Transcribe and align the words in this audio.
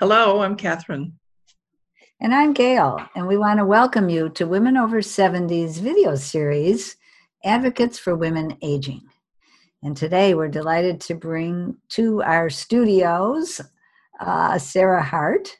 Hello, 0.00 0.42
I'm 0.42 0.54
Catherine. 0.54 1.18
And 2.20 2.32
I'm 2.32 2.52
Gail, 2.52 3.00
and 3.16 3.26
we 3.26 3.36
want 3.36 3.58
to 3.58 3.64
welcome 3.64 4.08
you 4.08 4.28
to 4.28 4.46
Women 4.46 4.76
Over 4.76 5.00
70's 5.00 5.78
video 5.78 6.14
series, 6.14 6.94
Advocates 7.44 7.98
for 7.98 8.14
Women 8.14 8.56
Aging. 8.62 9.02
And 9.82 9.96
today 9.96 10.34
we're 10.34 10.46
delighted 10.46 11.00
to 11.00 11.16
bring 11.16 11.78
to 11.88 12.22
our 12.22 12.48
studios 12.48 13.60
uh, 14.20 14.56
Sarah 14.60 15.02
Hart, 15.02 15.58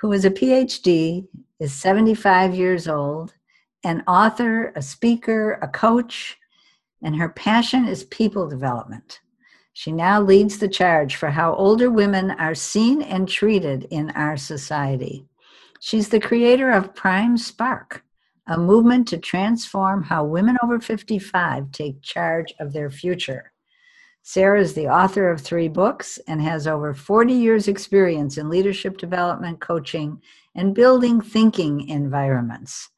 who 0.00 0.10
is 0.10 0.24
a 0.24 0.32
PhD, 0.32 1.28
is 1.60 1.72
75 1.72 2.52
years 2.52 2.88
old, 2.88 3.34
an 3.84 4.02
author, 4.08 4.72
a 4.74 4.82
speaker, 4.82 5.60
a 5.62 5.68
coach, 5.68 6.36
and 7.04 7.14
her 7.14 7.28
passion 7.28 7.86
is 7.86 8.02
people 8.02 8.48
development. 8.48 9.20
She 9.72 9.92
now 9.92 10.20
leads 10.20 10.58
the 10.58 10.68
charge 10.68 11.16
for 11.16 11.30
how 11.30 11.54
older 11.54 11.90
women 11.90 12.32
are 12.32 12.54
seen 12.54 13.02
and 13.02 13.28
treated 13.28 13.86
in 13.90 14.10
our 14.10 14.36
society. 14.36 15.26
She's 15.80 16.08
the 16.08 16.20
creator 16.20 16.70
of 16.70 16.94
Prime 16.94 17.38
Spark, 17.38 18.04
a 18.46 18.58
movement 18.58 19.08
to 19.08 19.18
transform 19.18 20.02
how 20.02 20.24
women 20.24 20.56
over 20.62 20.80
55 20.80 21.70
take 21.72 22.02
charge 22.02 22.52
of 22.58 22.72
their 22.72 22.90
future. 22.90 23.52
Sarah 24.22 24.60
is 24.60 24.74
the 24.74 24.88
author 24.88 25.30
of 25.30 25.40
three 25.40 25.68
books 25.68 26.18
and 26.28 26.42
has 26.42 26.66
over 26.66 26.92
40 26.92 27.32
years' 27.32 27.68
experience 27.68 28.36
in 28.36 28.50
leadership 28.50 28.98
development, 28.98 29.60
coaching, 29.60 30.20
and 30.54 30.74
building 30.74 31.20
thinking 31.20 31.88
environments. 31.88 32.90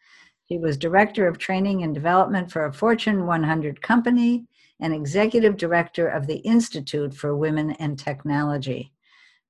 She 0.48 0.58
was 0.58 0.76
director 0.76 1.28
of 1.28 1.38
training 1.38 1.82
and 1.84 1.94
development 1.94 2.50
for 2.50 2.66
a 2.66 2.72
Fortune 2.72 3.26
100 3.26 3.80
company 3.80 4.46
and 4.82 4.92
executive 4.92 5.56
director 5.56 6.08
of 6.08 6.26
the 6.26 6.38
Institute 6.38 7.14
for 7.14 7.34
Women 7.36 7.70
and 7.72 7.98
Technology. 7.98 8.92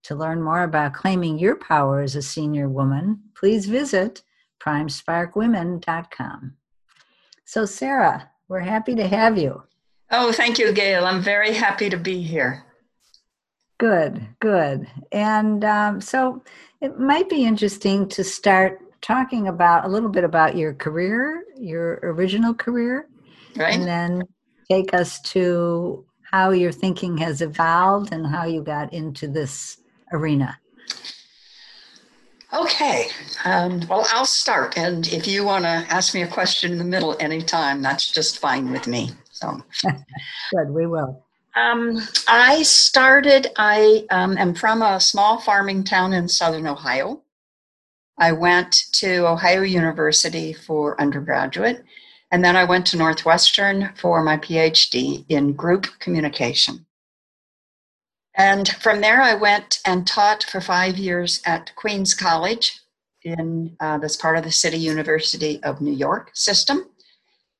To 0.05 0.15
learn 0.15 0.43
more 0.43 0.63
about 0.63 0.93
claiming 0.93 1.39
your 1.39 1.57
power 1.57 2.01
as 2.03 2.15
a 2.15 2.23
senior 2.23 2.69
woman, 2.69 3.21
please 3.35 3.67
visit 3.67 4.23
primesparkwomen.com. 4.61 6.55
So, 7.45 7.65
Sarah, 7.65 8.31
we're 8.47 8.61
happy 8.61 8.95
to 8.95 9.09
have 9.09 9.39
you. 9.39 9.63
Oh, 10.11 10.33
thank 10.33 10.59
you, 10.59 10.73
Gail. 10.73 11.07
I'm 11.07 11.23
very 11.23 11.55
happy 11.55 11.89
to 11.89 11.97
be 11.97 12.23
here. 12.23 12.65
Good, 13.79 14.27
good. 14.41 14.87
And 15.11 15.65
um, 15.65 16.01
so 16.01 16.45
it 16.81 16.99
might 17.01 17.29
be 17.29 17.45
interesting 17.45 18.09
to 18.11 18.23
start 18.23 18.81
talking 19.01 19.49
about 19.49 19.85
a 19.85 19.89
little 19.89 20.11
bit 20.11 20.25
about 20.25 20.57
your 20.57 20.75
career, 20.75 21.45
your 21.57 21.99
original 22.03 22.55
career, 22.55 23.09
right. 23.57 23.75
and 23.75 23.85
then 23.85 24.23
take 24.73 24.95
us 24.95 25.21
to 25.21 26.05
how 26.23 26.51
your 26.51 26.73
thinking 26.73 27.19
has 27.19 27.43
evolved 27.43 28.13
and 28.13 28.27
how 28.27 28.45
you 28.45 28.63
got 28.63 28.93
into 28.93 29.29
this 29.29 29.79
arena. 30.13 30.59
Okay. 32.55 33.09
Um, 33.45 33.81
well, 33.89 34.07
I'll 34.13 34.27
start. 34.27 34.77
And 34.77 35.07
if 35.09 35.27
you 35.27 35.45
want 35.45 35.65
to 35.65 35.69
ask 35.69 36.15
me 36.15 36.23
a 36.23 36.27
question 36.27 36.73
in 36.73 36.79
the 36.79 36.85
middle 36.85 37.17
anytime, 37.21 37.83
that's 37.83 38.11
just 38.11 38.39
fine 38.39 38.71
with 38.71 38.87
me. 38.87 39.11
So, 39.31 39.61
good, 39.85 40.71
we 40.71 40.87
will. 40.87 41.25
Um, 41.55 42.01
I 42.29 42.63
started, 42.63 43.49
I 43.57 44.07
um, 44.11 44.39
am 44.39 44.55
from 44.55 44.81
a 44.81 45.01
small 45.01 45.39
farming 45.39 45.85
town 45.85 46.15
in 46.15 46.29
southern 46.29 46.67
Ohio. 46.67 47.23
I 48.19 48.33
went 48.33 48.85
to 48.93 49.27
Ohio 49.27 49.63
University 49.63 50.53
for 50.55 50.99
undergraduate 51.01 51.85
and 52.33 52.43
then 52.43 52.57
I 52.57 52.65
went 52.65 52.87
to 52.87 52.97
Northwestern 52.97 53.93
for 53.95 54.23
my 54.23 54.39
PhD 54.39 55.27
in 55.29 55.53
group 55.53 55.87
communication. 56.01 56.87
And 58.35 58.67
from 58.67 59.03
there, 59.03 59.21
I 59.21 59.35
went 59.35 59.81
and 59.85 60.07
taught 60.07 60.45
for 60.45 60.63
five 60.63 60.97
years 60.97 61.43
at 61.45 61.75
Queens 61.77 62.15
College 62.15 62.81
in 63.23 63.77
uh, 63.81 63.99
this 63.99 64.17
part 64.17 64.39
of 64.39 64.45
the 64.45 64.51
City 64.51 64.79
University 64.79 65.63
of 65.63 65.83
New 65.83 65.93
York 65.93 66.31
system. 66.33 66.87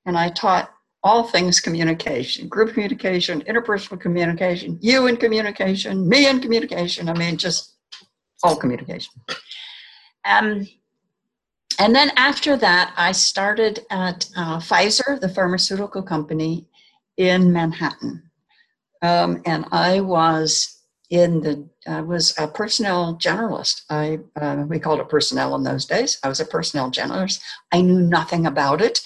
And 0.07 0.17
I 0.17 0.31
taught 0.31 0.73
all 1.05 1.25
things 1.25 1.61
communication 1.61 2.49
group 2.49 2.73
communication, 2.73 3.43
interpersonal 3.43 4.01
communication, 4.01 4.79
you 4.81 5.07
in 5.07 5.19
communication, 5.19 6.09
me 6.09 6.27
in 6.27 6.41
communication. 6.41 7.11
I 7.11 7.15
mean, 7.15 7.37
just 7.37 7.77
all 8.43 8.57
communication. 8.57 9.13
Um, 10.25 10.67
and 11.79 11.95
then 11.95 12.11
after 12.17 12.57
that, 12.57 12.93
I 12.97 13.13
started 13.13 13.85
at 13.91 14.29
uh, 14.37 14.59
Pfizer, 14.59 15.21
the 15.21 15.29
pharmaceutical 15.29 16.03
company 16.03 16.67
in 17.17 17.53
Manhattan. 17.53 18.31
Um, 19.03 19.43
and 19.47 19.67
I 19.73 20.01
was 20.01 20.81
in 21.11 21.41
the, 21.41 21.69
I 21.87 22.01
was 22.01 22.35
a 22.39 22.49
personnel 22.49 23.17
generalist. 23.17 23.83
I, 23.91 24.21
uh, 24.41 24.65
we 24.67 24.79
called 24.79 25.01
it 25.01 25.09
personnel 25.09 25.55
in 25.57 25.63
those 25.63 25.85
days. 25.85 26.19
I 26.23 26.29
was 26.29 26.41
a 26.41 26.47
personnel 26.47 26.91
generalist. 26.91 27.41
I 27.71 27.83
knew 27.83 28.01
nothing 28.01 28.47
about 28.47 28.81
it, 28.81 29.01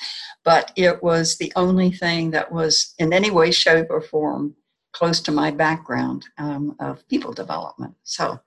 but 0.45 0.73
it 0.77 1.03
was 1.03 1.37
the 1.37 1.53
only 1.57 1.91
thing 1.91 2.31
that 2.31 2.53
was 2.53 2.95
in 2.99 3.13
any 3.13 3.31
way, 3.31 3.51
shape, 3.51 3.87
or 3.91 4.01
form 4.01 4.55
close 4.93 5.21
to 5.21 5.33
my 5.33 5.51
background 5.51 6.25
um, 6.39 6.77
of 6.79 7.07
people 7.09 7.33
development. 7.33 7.95
So 8.05 8.41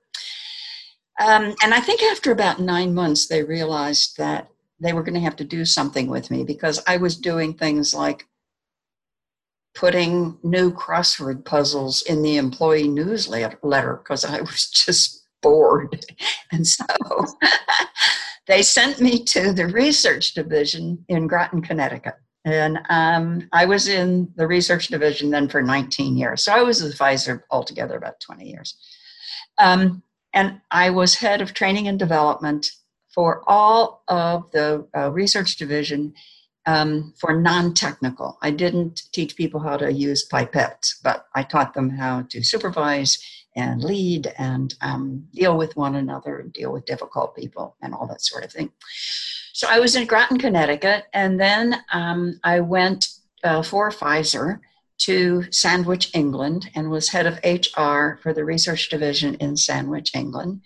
um, 1.20 1.54
and 1.64 1.74
I 1.74 1.80
think 1.82 2.02
after 2.04 2.32
about 2.32 2.60
nine 2.60 2.94
months, 2.94 3.28
they 3.28 3.44
realized 3.44 4.18
that 4.18 4.50
they 4.80 4.94
were 4.94 5.04
going 5.04 5.16
to 5.16 5.20
have 5.20 5.36
to 5.38 5.44
do 5.44 5.66
something 5.66 6.08
with 6.08 6.32
me 6.32 6.44
because 6.44 6.82
I 6.88 6.98
was 6.98 7.18
doing 7.18 7.54
things 7.54 7.94
like 7.94 8.26
putting 9.76 10.38
new 10.44 10.72
crossword 10.72 11.46
puzzles 11.46 12.02
in 12.04 12.22
the 12.22 12.38
employee 12.38 12.88
newsletter 12.88 13.98
because 13.98 14.26
I 14.26 14.42
was 14.42 14.70
just 14.70 15.26
bored. 15.42 16.06
And 16.52 16.66
so 16.66 16.86
they 18.48 18.62
sent 18.62 19.00
me 19.00 19.24
to 19.26 19.54
the 19.54 19.68
research 19.68 20.34
division 20.34 21.04
in 21.08 21.28
Groton, 21.28 21.62
Connecticut. 21.62 22.16
And 22.46 22.80
um, 22.90 23.48
I 23.52 23.66
was 23.66 23.88
in 23.88 24.32
the 24.36 24.48
research 24.48 24.88
division 24.88 25.30
then 25.30 25.50
for 25.50 25.62
19 25.62 26.18
years. 26.18 26.44
So 26.44 26.54
I 26.54 26.62
was 26.62 26.82
with 26.82 26.98
Pfizer 26.98 27.42
altogether 27.52 27.98
about 27.98 28.20
20 28.22 28.50
years. 28.50 28.78
Um, 29.58 30.02
and 30.34 30.62
I 30.72 30.90
was 30.90 31.16
head 31.16 31.42
of 31.42 31.54
training 31.54 31.88
and 31.88 31.98
development 31.98 32.72
for 33.14 33.44
all 33.48 34.04
of 34.08 34.50
the 34.52 34.88
uh, 34.96 35.12
research 35.12 35.58
division 35.58 36.14
um, 36.66 37.14
for 37.20 37.34
non 37.34 37.74
technical. 37.74 38.38
I 38.42 38.52
didn't 38.52 39.04
teach 39.12 39.36
people 39.36 39.60
how 39.60 39.78
to 39.78 39.92
use 39.92 40.28
pipettes, 40.32 40.96
but 41.04 41.26
I 41.34 41.44
taught 41.44 41.74
them 41.74 41.90
how 41.90 42.24
to 42.30 42.44
supervise 42.44 43.18
and 43.56 43.84
lead 43.84 44.32
and 44.38 44.76
um, 44.82 45.28
deal 45.34 45.58
with 45.58 45.76
one 45.76 45.96
another 45.96 46.40
and 46.40 46.54
deal 46.54 46.72
with 46.72 46.86
difficult 46.86 47.36
people 47.36 47.76
and 47.82 47.94
all 47.94 48.08
that 48.08 48.22
sort 48.22 48.46
of 48.46 48.52
thing. 48.52 48.72
So 49.54 49.68
I 49.70 49.80
was 49.80 49.96
in 49.96 50.06
Groton, 50.06 50.38
Connecticut, 50.38 51.06
and 51.14 51.40
then 51.40 51.84
um, 51.92 52.40
I 52.44 52.60
went 52.60 53.08
uh, 53.44 53.64
for 53.64 53.90
Pfizer 53.90 54.60
to 55.00 55.46
Sandwich, 55.52 56.12
England, 56.14 56.70
and 56.76 56.90
was 56.90 57.10
head 57.10 57.26
of 57.26 57.40
HR 57.44 58.20
for 58.22 58.34
the 58.34 58.46
research 58.46 58.90
division 58.90 59.36
in 59.36 59.58
Sandwich, 59.58 60.12
England. 60.14 60.62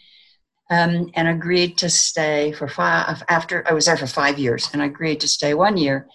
Um, 0.69 1.11
and 1.13 1.27
agreed 1.27 1.77
to 1.79 1.89
stay 1.89 2.51
for 2.53 2.67
five 2.67 3.21
after 3.29 3.67
I 3.67 3.73
was 3.73 3.85
there 3.85 3.97
for 3.97 4.07
five 4.07 4.39
years 4.39 4.69
and 4.71 4.81
I 4.81 4.85
agreed 4.85 5.19
to 5.19 5.27
stay 5.27 5.53
one 5.53 5.77
year 5.77 6.07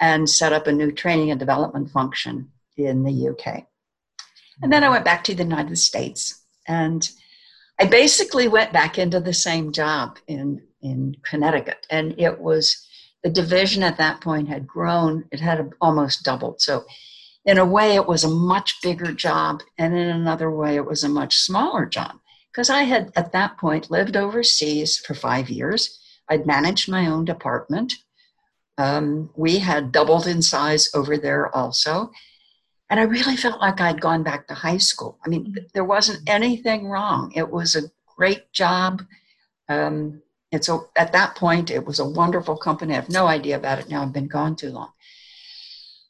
and 0.00 0.28
set 0.28 0.52
up 0.52 0.66
a 0.66 0.72
new 0.72 0.90
training 0.90 1.30
and 1.30 1.38
development 1.38 1.90
function 1.90 2.50
in 2.76 3.04
the 3.04 3.28
UK. 3.28 3.64
And 4.60 4.72
then 4.72 4.84
I 4.84 4.90
went 4.90 5.04
back 5.04 5.24
to 5.24 5.34
the 5.34 5.44
United 5.44 5.76
States 5.76 6.42
and 6.66 7.08
I 7.80 7.86
basically 7.86 8.48
went 8.48 8.72
back 8.72 8.98
into 8.98 9.20
the 9.20 9.32
same 9.32 9.72
job 9.72 10.18
in, 10.26 10.62
in 10.82 11.16
Connecticut. 11.24 11.86
And 11.88 12.18
it 12.18 12.38
was 12.40 12.86
the 13.22 13.30
division 13.30 13.82
at 13.82 13.98
that 13.98 14.20
point 14.20 14.48
had 14.48 14.66
grown, 14.66 15.24
it 15.30 15.40
had 15.40 15.70
almost 15.80 16.24
doubled. 16.24 16.60
So 16.60 16.84
in 17.44 17.58
a 17.58 17.64
way, 17.64 17.94
it 17.94 18.06
was 18.06 18.24
a 18.24 18.30
much 18.30 18.80
bigger 18.82 19.12
job, 19.12 19.62
and 19.78 19.94
in 19.94 20.08
another 20.08 20.50
way, 20.50 20.76
it 20.76 20.86
was 20.86 21.02
a 21.02 21.08
much 21.08 21.36
smaller 21.36 21.86
job. 21.86 22.18
Because 22.52 22.70
I 22.70 22.82
had, 22.82 23.10
at 23.16 23.32
that 23.32 23.58
point, 23.58 23.90
lived 23.90 24.16
overseas 24.16 24.98
for 24.98 25.14
five 25.14 25.50
years. 25.50 25.98
I'd 26.28 26.46
managed 26.46 26.88
my 26.88 27.06
own 27.06 27.24
department. 27.24 27.94
Um, 28.78 29.30
we 29.36 29.58
had 29.58 29.90
doubled 29.90 30.26
in 30.26 30.42
size 30.42 30.88
over 30.94 31.16
there 31.16 31.54
also. 31.54 32.10
And 32.90 33.00
I 33.00 33.04
really 33.04 33.36
felt 33.36 33.60
like 33.60 33.80
I'd 33.80 34.00
gone 34.00 34.22
back 34.22 34.46
to 34.48 34.54
high 34.54 34.78
school. 34.78 35.18
I 35.24 35.28
mean, 35.28 35.56
there 35.72 35.84
wasn't 35.84 36.28
anything 36.28 36.88
wrong. 36.88 37.32
It 37.34 37.50
was 37.50 37.74
a 37.74 37.90
great 38.16 38.52
job. 38.52 39.02
Um, 39.68 40.22
and 40.52 40.62
so 40.62 40.90
at 40.94 41.12
that 41.12 41.34
point, 41.34 41.70
it 41.70 41.86
was 41.86 41.98
a 41.98 42.08
wonderful 42.08 42.56
company. 42.56 42.92
I 42.92 42.96
have 42.96 43.08
no 43.08 43.26
idea 43.26 43.56
about 43.56 43.78
it 43.78 43.88
now. 43.88 44.02
I've 44.02 44.12
been 44.12 44.28
gone 44.28 44.56
too 44.56 44.70
long 44.70 44.92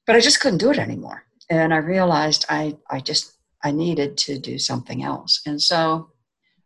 but 0.07 0.17
I 0.17 0.21
just 0.21 0.41
couldn't 0.41 0.59
do 0.59 0.71
it 0.71 0.79
anymore. 0.79 1.25
And 1.51 1.73
I 1.73 1.79
realized 1.79 2.47
I, 2.49 2.77
I 2.91 3.01
just, 3.01 3.33
I 3.63 3.71
needed 3.71 4.17
to 4.19 4.39
do 4.39 4.59
something 4.59 5.03
else. 5.03 5.43
And 5.47 5.61
so 5.61 6.11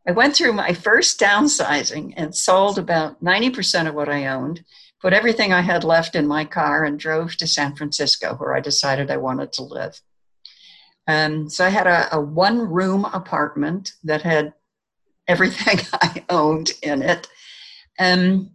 I 0.06 0.12
went 0.12 0.37
through 0.37 0.53
my 0.53 0.73
first 0.73 1.19
downsizing 1.19 2.15
and 2.17 2.35
sold 2.35 2.79
about 2.79 3.23
90% 3.23 3.88
of 3.88 3.94
what 3.94 4.09
I 4.09 4.27
owned, 4.27 4.65
put 5.00 5.12
everything 5.12 5.53
I 5.53 5.62
had 5.62 5.83
left 5.83 6.15
in 6.15 6.27
my 6.27 6.44
car, 6.44 6.85
and 6.85 6.99
drove 6.99 7.37
to 7.37 7.47
San 7.47 7.75
Francisco, 7.75 8.35
where 8.37 8.55
I 8.55 8.61
decided 8.61 9.11
I 9.11 9.17
wanted 9.17 9.53
to 9.55 9.62
live. 9.65 10.00
Um, 11.09 11.50
so 11.50 11.65
I 11.65 11.71
had 11.71 11.87
a, 11.87 12.15
a 12.15 12.21
one 12.21 12.59
room 12.59 13.05
apartment 13.06 13.94
that 14.05 14.23
had 14.23 14.53
everything 15.27 15.81
I 15.93 16.25
owned 16.29 16.71
in 16.83 17.03
it. 17.03 17.29
Um, 17.99 18.50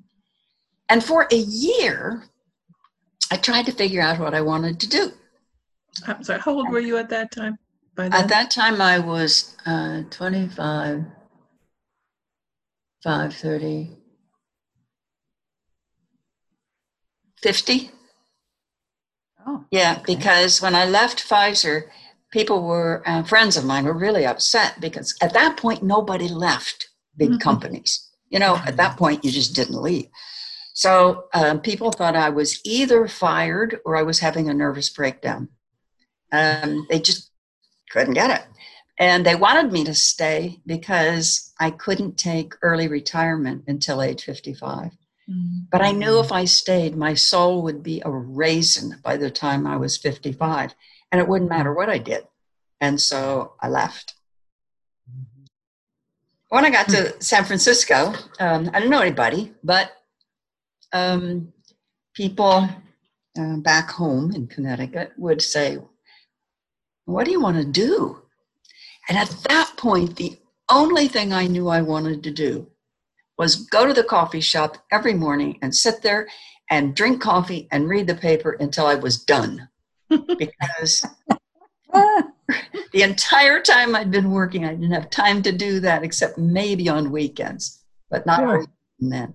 and 0.87 1.03
for 1.03 1.27
a 1.31 1.35
year, 1.35 2.23
I 3.31 3.37
tried 3.37 3.65
to 3.67 3.71
figure 3.71 4.01
out 4.01 4.19
what 4.19 4.33
I 4.33 4.41
wanted 4.41 4.79
to 4.81 4.89
do. 4.89 5.11
I'm 6.05 6.23
sorry, 6.23 6.41
how 6.41 6.51
old 6.51 6.69
were 6.69 6.81
you 6.81 6.97
at 6.97 7.09
that 7.09 7.31
time? 7.31 7.57
At 7.97 8.27
that 8.29 8.51
time, 8.51 8.81
I 8.81 8.99
was 8.99 9.55
uh, 9.65 10.03
25, 10.09 11.05
530, 13.03 13.97
50. 17.41 17.91
Oh, 19.47 19.65
yeah, 19.71 19.93
okay. 19.93 20.15
because 20.15 20.61
when 20.61 20.75
I 20.75 20.85
left 20.85 21.27
Pfizer, 21.27 21.83
people 22.31 22.63
were 22.63 23.01
uh, 23.05 23.23
friends 23.23 23.57
of 23.57 23.65
mine 23.65 23.85
were 23.85 23.97
really 23.97 24.25
upset 24.25 24.79
because 24.79 25.15
at 25.21 25.33
that 25.33 25.57
point 25.57 25.83
nobody 25.83 26.27
left 26.27 26.89
big 27.17 27.29
mm-hmm. 27.29 27.37
companies. 27.39 28.09
You 28.29 28.39
know, 28.39 28.57
at 28.65 28.77
that 28.77 28.97
point 28.97 29.25
you 29.25 29.31
just 29.31 29.55
didn't 29.55 29.81
leave. 29.81 30.07
So 30.73 31.25
um, 31.33 31.59
people 31.59 31.91
thought 31.91 32.15
I 32.15 32.29
was 32.29 32.61
either 32.63 33.07
fired 33.07 33.79
or 33.85 33.95
I 33.95 34.03
was 34.03 34.19
having 34.19 34.49
a 34.49 34.53
nervous 34.53 34.89
breakdown. 34.89 35.49
Um, 36.31 36.87
they 36.89 36.99
just 36.99 37.31
couldn't 37.89 38.13
get 38.13 38.29
it. 38.29 38.45
And 38.97 39.25
they 39.25 39.35
wanted 39.35 39.71
me 39.71 39.83
to 39.85 39.95
stay 39.95 40.59
because 40.65 41.53
I 41.59 41.71
couldn't 41.71 42.17
take 42.17 42.53
early 42.61 42.87
retirement 42.87 43.63
until 43.67 44.01
age 44.01 44.23
55. 44.23 44.91
Mm-hmm. 45.29 45.59
But 45.71 45.81
I 45.81 45.91
knew 45.91 46.19
if 46.19 46.31
I 46.31 46.45
stayed, 46.45 46.95
my 46.95 47.13
soul 47.13 47.63
would 47.63 47.83
be 47.83 48.01
a 48.03 48.11
raisin 48.11 48.99
by 49.03 49.17
the 49.17 49.31
time 49.31 49.65
I 49.65 49.77
was 49.77 49.97
55, 49.97 50.75
and 51.11 51.21
it 51.21 51.27
wouldn't 51.27 51.49
matter 51.49 51.73
what 51.73 51.89
I 51.89 51.97
did. 51.97 52.27
And 52.79 52.99
so 52.99 53.53
I 53.59 53.69
left. 53.69 54.13
When 56.49 56.65
I 56.65 56.69
got 56.69 56.89
to 56.89 57.21
San 57.23 57.45
Francisco, 57.45 58.13
um, 58.39 58.69
I 58.73 58.79
didn't 58.79 58.89
know 58.89 58.99
anybody, 58.99 59.53
but 59.63 59.91
um, 60.93 61.53
people 62.13 62.69
uh, 63.39 63.57
back 63.57 63.89
home 63.89 64.33
in 64.33 64.47
Connecticut 64.47 65.13
would 65.17 65.41
say, 65.41 65.77
What 67.05 67.25
do 67.25 67.31
you 67.31 67.41
want 67.41 67.57
to 67.57 67.65
do? 67.65 68.21
And 69.09 69.17
at 69.17 69.29
that 69.49 69.73
point, 69.77 70.15
the 70.15 70.37
only 70.69 71.07
thing 71.07 71.33
I 71.33 71.47
knew 71.47 71.67
I 71.67 71.81
wanted 71.81 72.23
to 72.23 72.31
do 72.31 72.67
was 73.37 73.55
go 73.55 73.87
to 73.87 73.93
the 73.93 74.03
coffee 74.03 74.41
shop 74.41 74.77
every 74.91 75.13
morning 75.13 75.57
and 75.61 75.75
sit 75.75 76.01
there 76.01 76.27
and 76.69 76.95
drink 76.95 77.21
coffee 77.21 77.67
and 77.71 77.89
read 77.89 78.07
the 78.07 78.15
paper 78.15 78.51
until 78.59 78.85
I 78.85 78.95
was 78.95 79.23
done. 79.23 79.67
because 80.09 81.05
the 82.91 83.01
entire 83.01 83.61
time 83.61 83.95
I'd 83.95 84.11
been 84.11 84.31
working, 84.31 84.65
I 84.65 84.73
didn't 84.73 84.91
have 84.91 85.09
time 85.09 85.41
to 85.43 85.51
do 85.51 85.79
that 85.81 86.03
except 86.03 86.37
maybe 86.37 86.89
on 86.89 87.11
weekends, 87.11 87.83
but 88.09 88.25
not 88.25 88.39
sure. 88.39 88.65
then. 88.99 89.33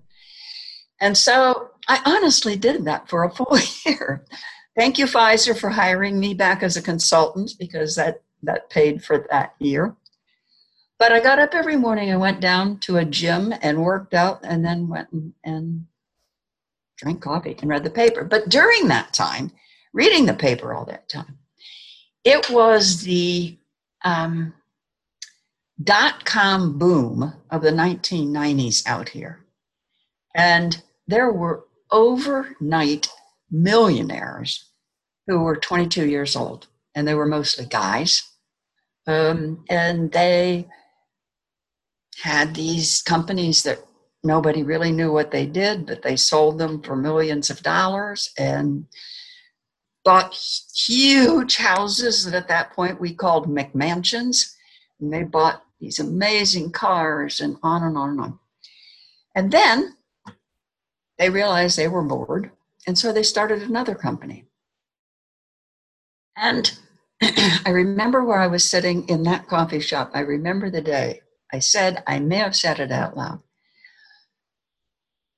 And 1.01 1.17
so 1.17 1.71
I 1.87 2.01
honestly 2.05 2.55
did 2.55 2.85
that 2.85 3.09
for 3.09 3.23
a 3.23 3.31
full 3.31 3.57
year. 3.85 4.25
Thank 4.75 4.97
you, 4.97 5.05
Pfizer, 5.05 5.57
for 5.57 5.69
hiring 5.69 6.19
me 6.19 6.33
back 6.33 6.63
as 6.63 6.77
a 6.77 6.81
consultant 6.81 7.53
because 7.59 7.95
that, 7.95 8.21
that 8.43 8.69
paid 8.69 9.03
for 9.03 9.25
that 9.31 9.55
year. 9.59 9.95
But 10.99 11.11
I 11.11 11.19
got 11.19 11.39
up 11.39 11.53
every 11.53 11.75
morning 11.77 12.09
and 12.09 12.19
went 12.19 12.41
down 12.41 12.79
to 12.79 12.97
a 12.97 13.05
gym 13.05 13.53
and 13.61 13.83
worked 13.83 14.13
out 14.13 14.39
and 14.43 14.65
then 14.65 14.87
went 14.87 15.11
and, 15.11 15.33
and 15.43 15.85
drank 16.97 17.21
coffee 17.21 17.55
and 17.59 17.69
read 17.69 17.83
the 17.83 17.89
paper. 17.89 18.23
But 18.23 18.49
during 18.49 18.87
that 18.87 19.13
time, 19.13 19.51
reading 19.93 20.25
the 20.25 20.33
paper 20.33 20.73
all 20.73 20.85
that 20.85 21.07
time, 21.07 21.37
it 22.23 22.49
was 22.49 23.01
the 23.01 23.57
um, 24.03 24.53
dot 25.83 26.25
com 26.25 26.77
boom 26.77 27.33
of 27.51 27.61
the 27.61 27.71
1990s 27.71 28.85
out 28.87 29.09
here. 29.09 29.45
And 30.35 30.81
there 31.07 31.31
were 31.31 31.65
overnight 31.91 33.07
millionaires 33.49 34.69
who 35.27 35.39
were 35.39 35.55
22 35.55 36.07
years 36.07 36.35
old, 36.35 36.67
and 36.95 37.07
they 37.07 37.13
were 37.13 37.25
mostly 37.25 37.65
guys. 37.65 38.23
Um, 39.07 39.63
and 39.69 40.11
they 40.11 40.67
had 42.21 42.55
these 42.55 43.01
companies 43.01 43.63
that 43.63 43.79
nobody 44.23 44.63
really 44.63 44.91
knew 44.91 45.11
what 45.11 45.31
they 45.31 45.45
did, 45.45 45.85
but 45.85 46.01
they 46.01 46.15
sold 46.15 46.57
them 46.57 46.81
for 46.81 46.95
millions 46.95 47.49
of 47.49 47.63
dollars 47.63 48.31
and 48.37 48.85
bought 50.03 50.37
huge 50.75 51.57
houses 51.57 52.25
that 52.25 52.33
at 52.33 52.47
that 52.47 52.73
point 52.73 52.99
we 52.99 53.13
called 53.13 53.47
McMansions. 53.47 54.53
And 54.99 55.13
they 55.13 55.23
bought 55.23 55.63
these 55.79 55.99
amazing 55.99 56.71
cars 56.71 57.39
and 57.39 57.57
on 57.61 57.83
and 57.83 57.97
on 57.97 58.09
and 58.11 58.21
on. 58.21 58.39
And 59.35 59.51
then 59.51 59.96
they 61.17 61.29
realized 61.29 61.77
they 61.77 61.87
were 61.87 62.03
bored, 62.03 62.51
and 62.85 62.97
so 62.97 63.11
they 63.11 63.23
started 63.23 63.61
another 63.63 63.95
company. 63.95 64.45
And 66.35 66.77
I 67.21 67.69
remember 67.69 68.23
where 68.23 68.39
I 68.39 68.47
was 68.47 68.63
sitting 68.63 69.07
in 69.09 69.23
that 69.23 69.47
coffee 69.47 69.79
shop. 69.79 70.11
I 70.13 70.19
remember 70.19 70.69
the 70.69 70.81
day. 70.81 71.21
I 71.51 71.59
said, 71.59 72.03
I 72.05 72.19
may 72.19 72.37
have 72.37 72.55
said 72.55 72.79
it 72.79 72.91
out 72.91 73.17
loud. 73.17 73.41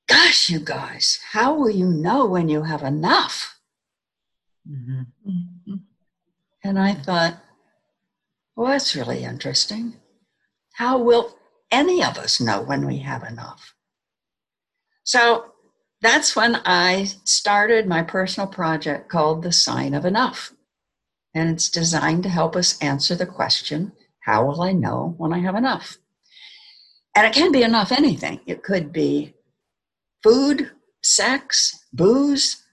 Gosh, 0.07 0.49
you 0.49 0.59
guys, 0.59 1.19
how 1.31 1.53
will 1.53 1.69
you 1.69 1.85
know 1.85 2.25
when 2.25 2.49
you 2.49 2.63
have 2.63 2.83
enough? 2.83 3.59
Mm-hmm. 4.67 5.01
Mm-hmm. 5.29 5.75
And 6.63 6.79
I 6.79 6.95
thought, 6.95 7.37
well, 8.55 8.71
that's 8.71 8.95
really 8.95 9.23
interesting. 9.23 9.93
How 10.73 10.97
will 10.97 11.37
any 11.71 12.03
of 12.03 12.17
us 12.17 12.41
know 12.41 12.61
when 12.61 12.85
we 12.85 12.97
have 12.99 13.23
enough? 13.23 13.75
So 15.03 15.48
that's 16.01 16.35
when 16.35 16.55
I 16.65 17.05
started 17.25 17.87
my 17.87 18.03
personal 18.03 18.47
project 18.47 19.09
called 19.09 19.43
The 19.43 19.51
Sign 19.51 19.93
of 19.93 20.05
Enough. 20.05 20.53
And 21.33 21.49
it's 21.49 21.69
designed 21.69 22.23
to 22.23 22.29
help 22.29 22.55
us 22.55 22.81
answer 22.81 23.15
the 23.15 23.25
question 23.25 23.91
how 24.21 24.45
will 24.45 24.61
I 24.61 24.73
know 24.73 25.15
when 25.17 25.33
I 25.33 25.39
have 25.39 25.55
enough? 25.55 25.97
And 27.15 27.25
it 27.25 27.33
can 27.33 27.51
be 27.51 27.63
enough 27.63 27.91
anything. 27.91 28.39
It 28.45 28.63
could 28.63 28.93
be 28.93 29.33
food, 30.21 30.71
sex, 31.01 31.85
booze, 31.91 32.63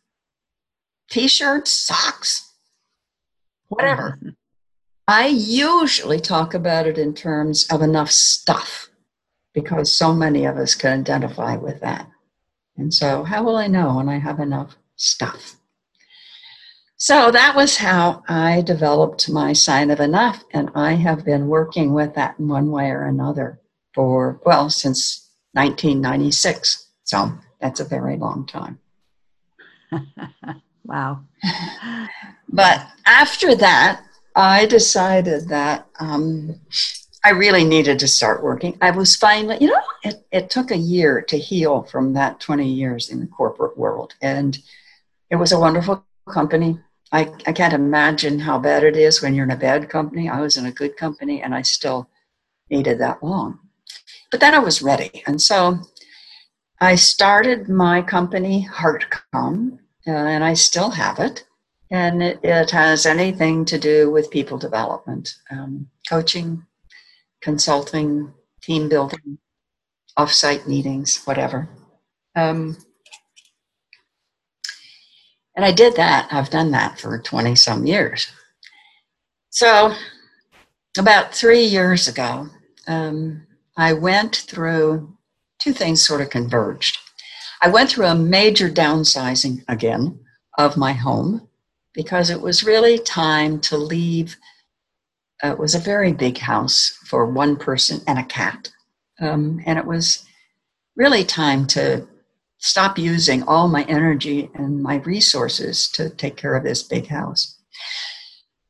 t 1.10 1.28
shirts, 1.28 1.70
socks, 1.70 2.52
whatever. 3.68 4.18
Mm-hmm. 4.18 4.28
I 5.08 5.28
usually 5.28 6.20
talk 6.20 6.52
about 6.52 6.86
it 6.86 6.98
in 6.98 7.14
terms 7.14 7.66
of 7.70 7.80
enough 7.80 8.10
stuff 8.10 8.88
because 9.54 9.94
so 9.94 10.12
many 10.12 10.44
of 10.44 10.56
us 10.56 10.74
can 10.74 11.00
identify 11.00 11.56
with 11.56 11.80
that. 11.80 12.08
And 12.76 12.92
so, 12.92 13.24
how 13.24 13.42
will 13.42 13.56
I 13.56 13.66
know 13.66 13.96
when 13.96 14.08
I 14.08 14.18
have 14.18 14.40
enough 14.40 14.76
stuff? 14.96 15.56
So 16.98 17.30
that 17.30 17.54
was 17.54 17.76
how 17.76 18.22
I 18.26 18.62
developed 18.62 19.28
my 19.28 19.52
sign 19.52 19.90
of 19.90 20.00
enough, 20.00 20.42
and 20.52 20.70
I 20.74 20.94
have 20.94 21.26
been 21.26 21.46
working 21.46 21.92
with 21.92 22.14
that 22.14 22.38
in 22.38 22.48
one 22.48 22.70
way 22.70 22.90
or 22.90 23.04
another 23.04 23.60
for, 23.94 24.40
well, 24.46 24.70
since 24.70 25.30
1996. 25.52 26.88
So 27.04 27.32
that's 27.60 27.80
a 27.80 27.84
very 27.84 28.16
long 28.16 28.46
time. 28.46 28.78
wow. 30.84 31.20
but 32.48 32.86
after 33.04 33.54
that, 33.54 34.02
I 34.34 34.66
decided 34.66 35.48
that 35.48 35.86
um, 36.00 36.60
I 37.26 37.30
really 37.30 37.64
needed 37.64 37.98
to 37.98 38.06
start 38.06 38.40
working. 38.40 38.78
I 38.80 38.92
was 38.92 39.16
finally, 39.16 39.58
you 39.60 39.66
know, 39.66 39.82
it, 40.04 40.24
it 40.30 40.48
took 40.48 40.70
a 40.70 40.76
year 40.76 41.20
to 41.22 41.36
heal 41.36 41.82
from 41.82 42.12
that 42.12 42.38
20 42.38 42.72
years 42.72 43.10
in 43.10 43.18
the 43.18 43.26
corporate 43.26 43.76
world. 43.76 44.14
And 44.22 44.56
it 45.28 45.34
was 45.34 45.50
a 45.50 45.58
wonderful 45.58 46.06
company. 46.30 46.78
I, 47.10 47.28
I 47.44 47.52
can't 47.52 47.74
imagine 47.74 48.38
how 48.38 48.60
bad 48.60 48.84
it 48.84 48.96
is 48.96 49.20
when 49.20 49.34
you're 49.34 49.44
in 49.44 49.50
a 49.50 49.56
bad 49.56 49.88
company. 49.88 50.28
I 50.28 50.40
was 50.40 50.56
in 50.56 50.66
a 50.66 50.70
good 50.70 50.96
company 50.96 51.42
and 51.42 51.52
I 51.52 51.62
still 51.62 52.08
needed 52.70 53.00
that 53.00 53.20
long. 53.24 53.58
But 54.30 54.38
then 54.38 54.54
I 54.54 54.60
was 54.60 54.80
ready. 54.80 55.24
And 55.26 55.42
so 55.42 55.80
I 56.80 56.94
started 56.94 57.68
my 57.68 58.02
company, 58.02 58.68
HeartCom, 58.70 59.80
and 60.06 60.44
I 60.44 60.54
still 60.54 60.90
have 60.90 61.18
it. 61.18 61.42
And 61.90 62.22
it, 62.22 62.38
it, 62.44 62.70
has 62.70 63.04
anything 63.04 63.64
to 63.64 63.78
do 63.78 64.12
with 64.12 64.30
people 64.30 64.58
development, 64.58 65.34
um, 65.50 65.88
coaching, 66.08 66.64
consulting, 67.46 68.34
team 68.60 68.88
building, 68.88 69.38
offsite 70.18 70.66
meetings, 70.66 71.22
whatever. 71.26 71.68
Um, 72.34 72.76
and 75.54 75.64
I 75.64 75.70
did 75.70 75.94
that. 75.94 76.26
I've 76.32 76.50
done 76.50 76.72
that 76.72 76.98
for 76.98 77.20
20 77.20 77.54
some 77.54 77.86
years. 77.86 78.26
So, 79.50 79.94
about 80.98 81.32
three 81.32 81.62
years 81.62 82.08
ago, 82.08 82.48
um, 82.88 83.46
I 83.76 83.92
went 83.92 84.34
through 84.48 85.16
two 85.60 85.72
things 85.72 86.04
sort 86.04 86.22
of 86.22 86.30
converged. 86.30 86.98
I 87.62 87.68
went 87.68 87.90
through 87.90 88.06
a 88.06 88.16
major 88.16 88.68
downsizing 88.68 89.62
again 89.68 90.18
of 90.58 90.76
my 90.76 90.94
home 90.94 91.48
because 91.94 92.28
it 92.28 92.40
was 92.40 92.64
really 92.64 92.98
time 92.98 93.60
to 93.60 93.76
leave. 93.76 94.36
Uh, 95.44 95.52
it 95.52 95.58
was 95.58 95.74
a 95.74 95.80
very 95.80 96.12
big 96.12 96.38
house 96.38 96.98
for 97.06 97.26
one 97.26 97.56
person 97.56 98.00
and 98.06 98.18
a 98.18 98.24
cat. 98.24 98.70
Um, 99.20 99.60
and 99.66 99.78
it 99.78 99.84
was 99.84 100.24
really 100.96 101.24
time 101.24 101.66
to 101.68 102.06
stop 102.58 102.98
using 102.98 103.42
all 103.42 103.68
my 103.68 103.84
energy 103.84 104.50
and 104.54 104.82
my 104.82 104.96
resources 104.96 105.88
to 105.90 106.10
take 106.10 106.36
care 106.36 106.54
of 106.54 106.64
this 106.64 106.82
big 106.82 107.06
house. 107.06 107.58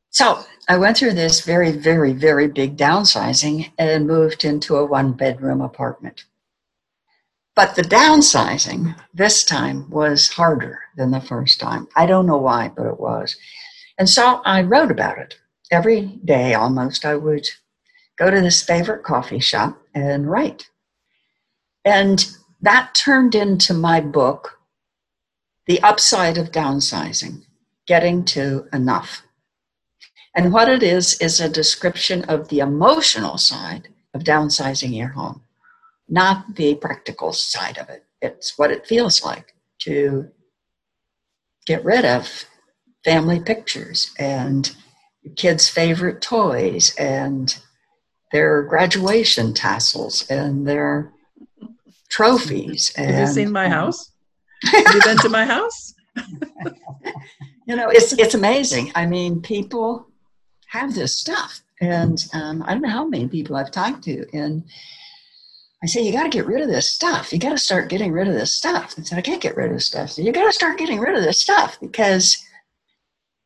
So 0.09 0.43
I 0.67 0.77
went 0.77 0.97
through 0.97 1.13
this 1.13 1.41
very, 1.41 1.71
very, 1.71 2.11
very 2.11 2.47
big 2.47 2.75
downsizing 2.75 3.71
and 3.77 4.07
moved 4.07 4.43
into 4.43 4.75
a 4.75 4.85
one 4.85 5.13
bedroom 5.13 5.61
apartment. 5.61 6.25
But 7.55 7.75
the 7.75 7.81
downsizing 7.81 8.95
this 9.13 9.43
time 9.43 9.89
was 9.89 10.29
harder 10.29 10.81
than 10.95 11.11
the 11.11 11.21
first 11.21 11.59
time. 11.59 11.87
I 11.95 12.05
don't 12.05 12.27
know 12.27 12.37
why, 12.37 12.71
but 12.75 12.85
it 12.85 12.99
was. 12.99 13.35
And 13.97 14.07
so 14.07 14.41
I 14.45 14.61
wrote 14.61 14.91
about 14.91 15.17
it. 15.17 15.35
Every 15.71 16.19
day 16.23 16.53
almost, 16.53 17.05
I 17.05 17.15
would 17.15 17.47
go 18.17 18.31
to 18.31 18.41
this 18.41 18.63
favorite 18.63 19.03
coffee 19.03 19.39
shop 19.39 19.81
and 19.93 20.29
write. 20.29 20.69
And 21.83 22.25
that 22.61 22.93
turned 22.95 23.35
into 23.35 23.73
my 23.73 24.01
book, 24.01 24.59
The 25.67 25.81
Upside 25.81 26.37
of 26.37 26.51
Downsizing 26.51 27.43
Getting 27.85 28.25
to 28.25 28.67
Enough. 28.73 29.23
And 30.35 30.53
what 30.53 30.69
it 30.69 30.83
is, 30.83 31.19
is 31.19 31.39
a 31.39 31.49
description 31.49 32.23
of 32.25 32.49
the 32.49 32.59
emotional 32.59 33.37
side 33.37 33.89
of 34.13 34.23
downsizing 34.23 34.95
your 34.95 35.09
home, 35.09 35.41
not 36.07 36.55
the 36.55 36.75
practical 36.75 37.33
side 37.33 37.77
of 37.77 37.89
it. 37.89 38.05
It's 38.21 38.57
what 38.57 38.71
it 38.71 38.87
feels 38.87 39.23
like 39.23 39.53
to 39.79 40.29
get 41.65 41.83
rid 41.83 42.05
of 42.05 42.45
family 43.03 43.39
pictures 43.39 44.11
and 44.17 44.75
kids' 45.35 45.69
favorite 45.69 46.21
toys 46.21 46.95
and 46.97 47.57
their 48.31 48.63
graduation 48.63 49.53
tassels 49.53 50.29
and 50.29 50.67
their 50.67 51.11
trophies. 52.09 52.93
And, 52.97 53.11
Have 53.11 53.27
you 53.27 53.33
seen 53.33 53.51
my 53.51 53.69
house? 53.69 54.11
Have 54.63 54.93
you 54.93 55.01
been 55.01 55.17
to 55.17 55.29
my 55.29 55.45
house? 55.45 55.93
you 57.67 57.75
know, 57.75 57.89
it's 57.89 58.13
it's 58.13 58.33
amazing. 58.33 58.91
I 58.95 59.05
mean, 59.05 59.41
people 59.41 60.07
have 60.67 60.95
this 60.95 61.15
stuff, 61.15 61.61
and 61.79 62.17
um, 62.33 62.63
I 62.63 62.73
don't 62.73 62.81
know 62.81 62.89
how 62.89 63.05
many 63.05 63.27
people 63.27 63.55
I've 63.55 63.71
talked 63.71 64.03
to, 64.05 64.25
and 64.33 64.63
I 65.83 65.85
say 65.85 66.01
you 66.01 66.11
got 66.11 66.23
to 66.23 66.29
get 66.29 66.47
rid 66.47 66.61
of 66.63 66.69
this 66.69 66.91
stuff. 66.91 67.31
You 67.31 67.39
got 67.39 67.51
to 67.51 67.57
start 67.57 67.89
getting 67.89 68.11
rid 68.11 68.27
of 68.27 68.33
this 68.33 68.55
stuff. 68.55 68.97
And 68.97 69.05
said 69.05 69.19
I 69.19 69.21
can't 69.21 69.41
get 69.41 69.55
rid 69.55 69.67
of 69.67 69.73
this 69.73 69.85
stuff. 69.85 70.11
So 70.11 70.23
you 70.23 70.31
got 70.31 70.45
to 70.45 70.51
start 70.51 70.79
getting 70.79 70.99
rid 70.99 71.15
of 71.15 71.23
this 71.23 71.39
stuff 71.39 71.79
because 71.79 72.43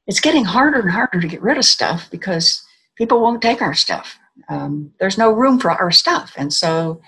it's 0.08 0.20
getting 0.20 0.46
harder 0.46 0.80
and 0.80 0.92
harder 0.92 1.22
to 1.22 1.28
get 1.28 1.42
rid 1.42 1.58
of 1.58 1.66
stuff 1.66 2.10
because 2.12 2.64
people 2.98 3.22
won't 3.22 3.42
take 3.42 3.62
our 3.62 3.74
stuff. 3.74 4.18
Um, 4.50 4.94
there's 5.00 5.18
no 5.18 5.32
room 5.32 5.60
for 5.60 5.72
our 5.72 5.92
stuff, 5.92 6.34
and 6.38 6.52
so 6.52 7.02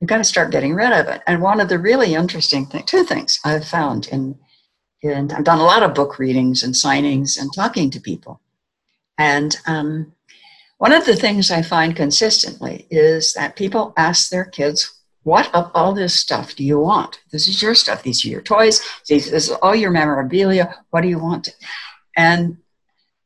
you've 0.00 0.08
got 0.08 0.18
to 0.18 0.24
start 0.24 0.52
getting 0.52 0.74
rid 0.74 0.92
of 0.92 1.06
it. 1.08 1.22
And 1.26 1.42
one 1.42 1.60
of 1.60 1.68
the 1.68 1.78
really 1.78 2.14
interesting 2.14 2.66
two 2.86 3.04
things 3.04 3.40
I've 3.44 3.66
found 3.66 4.06
in, 4.08 4.38
and 5.02 5.32
I've 5.32 5.44
done 5.44 5.60
a 5.60 5.64
lot 5.64 5.82
of 5.82 5.94
book 5.94 6.18
readings 6.18 6.62
and 6.62 6.74
signings 6.74 7.40
and 7.40 7.52
talking 7.54 7.90
to 7.90 8.00
people. 8.00 8.40
And 9.18 9.56
um, 9.66 10.12
one 10.78 10.92
of 10.92 11.06
the 11.06 11.16
things 11.16 11.50
I 11.50 11.62
find 11.62 11.94
consistently 11.96 12.86
is 12.90 13.32
that 13.34 13.56
people 13.56 13.92
ask 13.96 14.28
their 14.28 14.44
kids, 14.44 15.00
what 15.22 15.52
of 15.54 15.70
all 15.74 15.94
this 15.94 16.14
stuff 16.14 16.54
do 16.54 16.64
you 16.64 16.78
want? 16.78 17.20
This 17.32 17.48
is 17.48 17.62
your 17.62 17.74
stuff. 17.74 18.02
These 18.02 18.24
are 18.24 18.28
your 18.28 18.42
toys. 18.42 18.82
This 19.08 19.28
is 19.28 19.50
all 19.50 19.74
your 19.74 19.90
memorabilia. 19.90 20.74
What 20.90 21.00
do 21.00 21.08
you 21.08 21.18
want? 21.18 21.48
And 22.16 22.58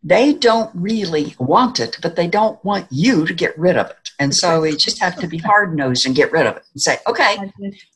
they 0.02 0.33
don't 0.33 0.71
really 0.75 1.35
want 1.38 1.80
it, 1.80 1.99
but 2.00 2.16
they 2.16 2.28
don't 2.28 2.62
want 2.64 2.87
you 2.90 3.26
to 3.26 3.35
get 3.35 3.59
rid 3.59 3.76
of 3.76 3.90
it. 3.90 4.11
And 4.18 4.35
so 4.35 4.61
we 4.61 4.76
just 4.76 5.00
have 5.00 5.16
to 5.16 5.26
be 5.26 5.38
hard 5.38 5.76
nosed 5.76 6.07
and 6.07 6.14
get 6.14 6.33
rid 6.33 6.47
of 6.47 6.57
it 6.57 6.64
and 6.73 6.80
say, 6.80 6.99
okay, 7.07 7.37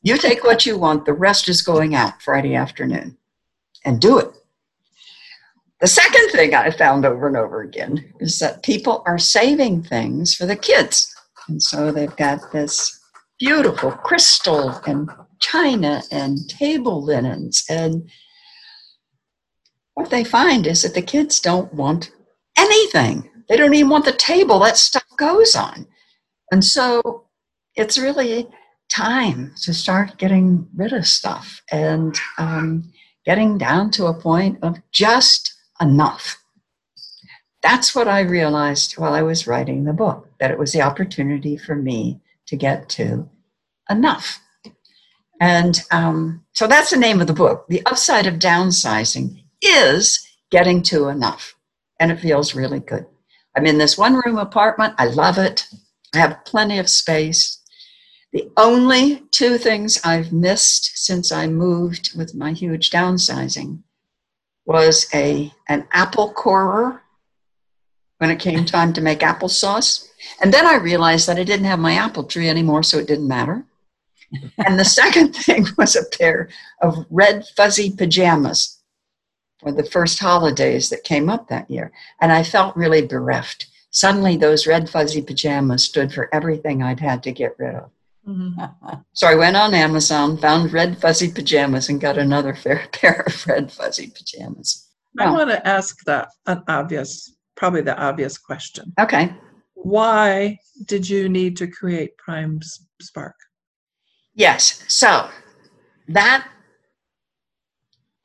you 0.02 0.18
take 0.18 0.44
what 0.44 0.66
you 0.66 0.78
want, 0.78 1.06
the 1.06 1.12
rest 1.12 1.48
is 1.48 1.62
going 1.62 1.94
out 1.94 2.20
Friday 2.20 2.54
afternoon 2.54 3.16
and 3.84 4.00
do 4.00 4.18
it. 4.18 4.28
The 5.80 5.88
second 5.88 6.30
thing 6.30 6.54
I 6.54 6.70
found 6.70 7.04
over 7.04 7.26
and 7.26 7.36
over 7.36 7.62
again 7.62 8.12
is 8.20 8.38
that 8.38 8.62
people 8.62 9.02
are 9.04 9.18
saving 9.18 9.82
things 9.82 10.34
for 10.34 10.46
the 10.46 10.54
kids. 10.54 11.12
And 11.48 11.60
so 11.60 11.90
they've 11.90 12.14
got 12.16 12.52
this 12.52 13.00
beautiful 13.40 13.90
crystal 13.90 14.80
and 14.86 15.10
china 15.40 16.02
and 16.12 16.48
table 16.48 17.02
linens 17.02 17.64
and 17.68 18.08
what 19.94 20.10
they 20.10 20.24
find 20.24 20.66
is 20.66 20.82
that 20.82 20.94
the 20.94 21.02
kids 21.02 21.40
don't 21.40 21.72
want 21.74 22.10
anything. 22.56 23.30
They 23.48 23.56
don't 23.56 23.74
even 23.74 23.90
want 23.90 24.04
the 24.04 24.12
table 24.12 24.58
that 24.60 24.76
stuff 24.76 25.04
goes 25.16 25.54
on. 25.54 25.86
And 26.50 26.64
so 26.64 27.24
it's 27.76 27.98
really 27.98 28.48
time 28.90 29.54
to 29.62 29.72
start 29.72 30.18
getting 30.18 30.68
rid 30.74 30.92
of 30.92 31.06
stuff 31.06 31.62
and 31.70 32.18
um, 32.38 32.92
getting 33.24 33.58
down 33.58 33.90
to 33.92 34.06
a 34.06 34.14
point 34.14 34.58
of 34.62 34.78
just 34.92 35.54
enough. 35.80 36.42
That's 37.62 37.94
what 37.94 38.08
I 38.08 38.20
realized 38.20 38.94
while 38.94 39.14
I 39.14 39.22
was 39.22 39.46
writing 39.46 39.84
the 39.84 39.92
book, 39.92 40.28
that 40.40 40.50
it 40.50 40.58
was 40.58 40.72
the 40.72 40.82
opportunity 40.82 41.56
for 41.56 41.76
me 41.76 42.20
to 42.46 42.56
get 42.56 42.88
to 42.90 43.28
enough. 43.88 44.40
And 45.40 45.80
um, 45.90 46.44
so 46.52 46.66
that's 46.66 46.90
the 46.90 46.96
name 46.96 47.20
of 47.20 47.26
the 47.26 47.32
book, 47.32 47.66
The 47.68 47.84
Upside 47.86 48.26
of 48.26 48.34
Downsizing 48.34 49.41
is 49.62 50.26
getting 50.50 50.82
to 50.82 51.08
enough. 51.08 51.54
And 51.98 52.10
it 52.10 52.20
feels 52.20 52.54
really 52.54 52.80
good. 52.80 53.06
I'm 53.56 53.66
in 53.66 53.78
this 53.78 53.96
one 53.96 54.14
room 54.14 54.38
apartment. 54.38 54.94
I 54.98 55.06
love 55.06 55.38
it. 55.38 55.66
I 56.14 56.18
have 56.18 56.44
plenty 56.44 56.78
of 56.78 56.88
space. 56.88 57.58
The 58.32 58.50
only 58.56 59.22
two 59.30 59.58
things 59.58 60.00
I've 60.04 60.32
missed 60.32 60.92
since 60.94 61.30
I 61.32 61.46
moved 61.46 62.16
with 62.16 62.34
my 62.34 62.52
huge 62.52 62.90
downsizing 62.90 63.82
was 64.64 65.06
a 65.12 65.52
an 65.68 65.86
apple 65.92 66.32
corer 66.32 67.02
when 68.18 68.30
it 68.30 68.38
came 68.38 68.64
time 68.64 68.92
to 68.94 69.00
make 69.00 69.20
applesauce. 69.20 70.08
And 70.40 70.52
then 70.52 70.66
I 70.66 70.76
realized 70.76 71.26
that 71.26 71.38
I 71.38 71.44
didn't 71.44 71.66
have 71.66 71.78
my 71.78 71.94
apple 71.94 72.24
tree 72.24 72.48
anymore, 72.48 72.82
so 72.82 72.98
it 72.98 73.08
didn't 73.08 73.28
matter. 73.28 73.64
and 74.64 74.78
the 74.78 74.84
second 74.84 75.32
thing 75.36 75.66
was 75.76 75.94
a 75.94 76.16
pair 76.16 76.48
of 76.80 77.04
red 77.10 77.46
fuzzy 77.56 77.90
pajamas 77.90 78.81
for 79.62 79.72
the 79.72 79.84
first 79.84 80.18
holidays 80.18 80.90
that 80.90 81.04
came 81.04 81.30
up 81.30 81.48
that 81.48 81.70
year. 81.70 81.92
And 82.20 82.32
I 82.32 82.42
felt 82.42 82.76
really 82.76 83.06
bereft. 83.06 83.66
Suddenly, 83.90 84.36
those 84.36 84.66
red 84.66 84.88
fuzzy 84.90 85.22
pajamas 85.22 85.84
stood 85.84 86.12
for 86.12 86.28
everything 86.34 86.82
I'd 86.82 87.00
had 87.00 87.22
to 87.24 87.32
get 87.32 87.54
rid 87.58 87.76
of. 87.76 87.90
Mm-hmm. 88.26 88.94
so 89.12 89.26
I 89.26 89.34
went 89.34 89.56
on 89.56 89.74
Amazon, 89.74 90.36
found 90.38 90.72
red 90.72 91.00
fuzzy 91.00 91.30
pajamas, 91.30 91.88
and 91.88 92.00
got 92.00 92.18
another 92.18 92.54
fair 92.54 92.86
pair 92.92 93.24
of 93.26 93.46
red 93.46 93.70
fuzzy 93.70 94.10
pajamas. 94.14 94.88
I 95.18 95.30
want 95.30 95.50
to 95.50 95.66
ask 95.66 96.02
the 96.04 96.26
an 96.46 96.62
obvious, 96.68 97.36
probably 97.54 97.82
the 97.82 97.98
obvious 97.98 98.38
question. 98.38 98.94
Okay. 98.98 99.34
Why 99.74 100.58
did 100.86 101.08
you 101.08 101.28
need 101.28 101.56
to 101.58 101.66
create 101.66 102.16
Prime 102.16 102.60
Spark? 103.00 103.34
Yes. 104.34 104.82
So 104.88 105.28
that 106.08 106.48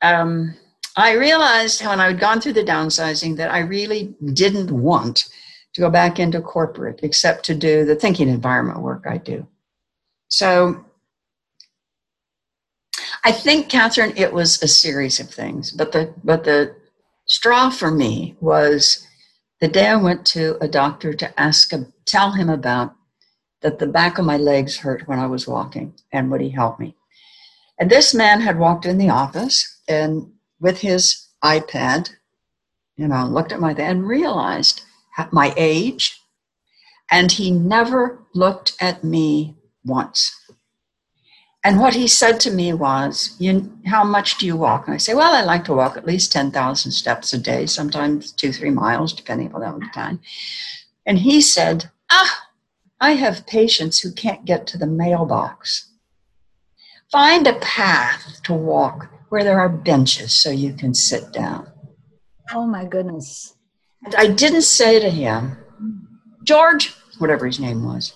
um, 0.00 0.54
I 0.98 1.12
realized 1.12 1.86
when 1.86 2.00
I 2.00 2.08
had 2.08 2.18
gone 2.18 2.40
through 2.40 2.54
the 2.54 2.64
downsizing 2.64 3.36
that 3.36 3.52
I 3.52 3.60
really 3.60 4.16
didn't 4.32 4.72
want 4.72 5.28
to 5.74 5.80
go 5.80 5.90
back 5.90 6.18
into 6.18 6.40
corporate 6.40 6.98
except 7.04 7.44
to 7.44 7.54
do 7.54 7.84
the 7.84 7.94
thinking 7.94 8.28
environment 8.28 8.80
work 8.80 9.04
I 9.08 9.18
do. 9.18 9.46
So 10.26 10.84
I 13.24 13.30
think, 13.30 13.68
Catherine, 13.68 14.12
it 14.16 14.32
was 14.32 14.60
a 14.60 14.66
series 14.66 15.20
of 15.20 15.30
things, 15.30 15.70
but 15.70 15.92
the 15.92 16.12
but 16.24 16.42
the 16.42 16.74
straw 17.26 17.70
for 17.70 17.92
me 17.92 18.36
was 18.40 19.06
the 19.60 19.68
day 19.68 19.86
I 19.86 19.96
went 19.96 20.26
to 20.26 20.58
a 20.60 20.66
doctor 20.66 21.14
to 21.14 21.40
ask 21.40 21.72
him, 21.72 21.92
tell 22.06 22.32
him 22.32 22.48
about 22.48 22.96
that 23.62 23.78
the 23.78 23.86
back 23.86 24.18
of 24.18 24.24
my 24.24 24.36
legs 24.36 24.76
hurt 24.76 25.06
when 25.06 25.20
I 25.20 25.26
was 25.26 25.46
walking 25.46 25.94
and 26.12 26.28
would 26.30 26.40
he 26.40 26.50
help 26.50 26.80
me? 26.80 26.96
And 27.78 27.88
this 27.88 28.14
man 28.14 28.40
had 28.40 28.58
walked 28.58 28.84
in 28.84 28.98
the 28.98 29.10
office 29.10 29.80
and 29.86 30.32
with 30.60 30.80
his 30.80 31.28
iPad, 31.42 32.10
you 32.96 33.08
know, 33.08 33.26
looked 33.26 33.52
at 33.52 33.60
my 33.60 33.72
and 33.72 34.06
realized 34.06 34.82
my 35.30 35.54
age, 35.56 36.20
and 37.10 37.32
he 37.32 37.50
never 37.50 38.20
looked 38.34 38.74
at 38.80 39.02
me 39.02 39.56
once. 39.84 40.34
And 41.64 41.80
what 41.80 41.94
he 41.94 42.06
said 42.06 42.38
to 42.40 42.50
me 42.50 42.72
was, 42.72 43.34
you, 43.38 43.72
How 43.86 44.04
much 44.04 44.38
do 44.38 44.46
you 44.46 44.56
walk? 44.56 44.86
And 44.86 44.94
I 44.94 44.98
say, 44.98 45.14
Well, 45.14 45.34
I 45.34 45.42
like 45.42 45.64
to 45.64 45.74
walk 45.74 45.96
at 45.96 46.06
least 46.06 46.32
10,000 46.32 46.92
steps 46.92 47.32
a 47.32 47.38
day, 47.38 47.66
sometimes 47.66 48.32
two, 48.32 48.52
three 48.52 48.70
miles, 48.70 49.12
depending 49.12 49.52
on 49.54 49.80
the 49.80 49.86
time. 49.92 50.20
And 51.04 51.18
he 51.18 51.40
said, 51.40 51.90
Ah, 52.10 52.46
I 53.00 53.12
have 53.12 53.46
patients 53.46 54.00
who 54.00 54.12
can't 54.12 54.44
get 54.44 54.66
to 54.68 54.78
the 54.78 54.86
mailbox. 54.86 55.90
Find 57.10 57.46
a 57.46 57.58
path 57.58 58.40
to 58.44 58.52
walk 58.52 59.08
where 59.28 59.44
there 59.44 59.60
are 59.60 59.68
benches 59.68 60.32
so 60.32 60.50
you 60.50 60.72
can 60.72 60.94
sit 60.94 61.32
down. 61.32 61.70
Oh 62.52 62.66
my 62.66 62.84
goodness. 62.84 63.54
And 64.04 64.14
I 64.14 64.28
didn't 64.28 64.62
say 64.62 65.00
to 65.00 65.10
him, 65.10 65.56
George, 66.44 66.94
whatever 67.18 67.46
his 67.46 67.60
name 67.60 67.84
was, 67.84 68.14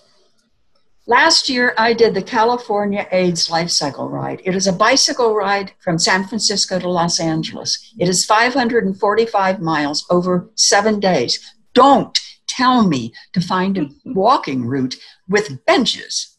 Last 1.07 1.49
year, 1.49 1.75
I 1.77 1.95
did 1.95 2.15
the 2.15 2.23
California 2.23 3.09
AIDS 3.11 3.51
Life 3.51 3.71
Cycle 3.71 4.09
Ride. 4.09 4.41
It 4.45 4.55
is 4.55 4.69
a 4.69 4.73
bicycle 4.73 5.35
ride 5.35 5.73
from 5.81 5.99
San 5.99 6.29
Francisco 6.29 6.79
to 6.79 6.89
Los 6.89 7.19
Angeles. 7.19 7.93
It 7.99 8.09
is 8.09 8.25
545 8.25 9.61
miles 9.61 10.07
over 10.11 10.49
seven 10.55 11.01
days. 11.01 11.41
Don't 11.75 12.17
tell 12.47 12.87
me 12.87 13.13
to 13.33 13.41
find 13.41 13.79
a 13.79 13.89
walking 14.05 14.65
route 14.65 14.95
with 15.29 15.65
benches. 15.67 16.39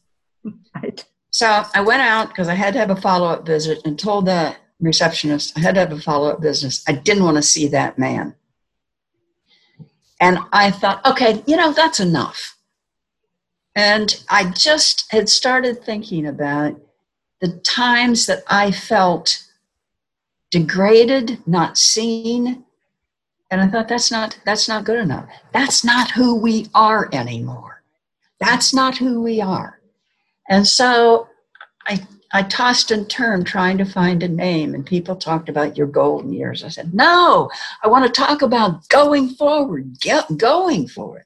Right. 0.74 1.04
So 1.32 1.66
I 1.74 1.82
went 1.82 2.02
out 2.02 2.30
because 2.30 2.48
I 2.48 2.54
had 2.54 2.74
to 2.74 2.80
have 2.80 2.90
a 2.90 2.96
follow 2.96 3.28
up 3.28 3.46
visit 3.46 3.80
and 3.84 4.00
told 4.00 4.28
the 4.28 4.56
receptionist 4.84 5.58
I 5.58 5.62
had 5.62 5.76
to 5.76 5.82
have 5.82 5.92
a 5.92 6.00
follow 6.00 6.30
up 6.30 6.42
business. 6.42 6.84
I 6.88 6.94
didn't 6.94 7.24
want 7.24 7.38
to 7.38 7.44
see 7.44 7.68
that 7.70 7.98
man. 7.98 8.36
And 10.20 10.40
I 10.52 10.72
thought, 10.72 11.06
okay, 11.06 11.44
you 11.46 11.58
know, 11.58 11.74
that's 11.74 12.00
enough. 12.00 12.58
And 13.76 14.24
I 14.30 14.52
just 14.52 15.12
had 15.12 15.28
started 15.28 15.84
thinking 15.84 16.28
about 16.28 16.80
the 17.42 17.58
times 17.60 18.28
that 18.28 18.44
I 18.48 18.72
felt 18.72 19.44
degraded, 20.52 21.40
not 21.48 21.78
seen. 21.78 22.64
And 23.52 23.60
I 23.60 23.68
thought 23.68 23.88
that's 23.88 24.12
not 24.12 24.40
that's 24.46 24.68
not 24.68 24.86
good 24.86 25.00
enough. 25.00 25.28
That's 25.52 25.84
not 25.84 26.12
who 26.12 26.36
we 26.36 26.70
are 26.74 27.10
anymore. 27.12 27.84
That's 28.40 28.74
not 28.74 28.98
who 28.98 29.22
we 29.22 29.42
are. 29.42 29.80
And 30.50 30.66
so 30.68 31.28
I 31.88 32.06
I 32.36 32.42
tossed 32.42 32.90
and 32.90 33.08
turned 33.08 33.46
trying 33.46 33.78
to 33.78 33.86
find 33.86 34.24
a 34.24 34.28
name, 34.28 34.74
and 34.74 34.84
people 34.84 35.16
talked 35.16 35.50
about 35.50 35.78
your 35.78 35.86
golden 35.86 36.34
years. 36.34 36.64
I 36.64 36.70
said, 36.70 36.94
No, 36.94 37.50
I 37.84 37.88
want 37.88 38.06
to 38.06 38.22
talk 38.22 38.42
about 38.42 38.90
going 38.90 39.30
forward, 39.30 40.00
get 40.02 40.38
going 40.38 40.88
for 40.88 41.20
it. 41.20 41.26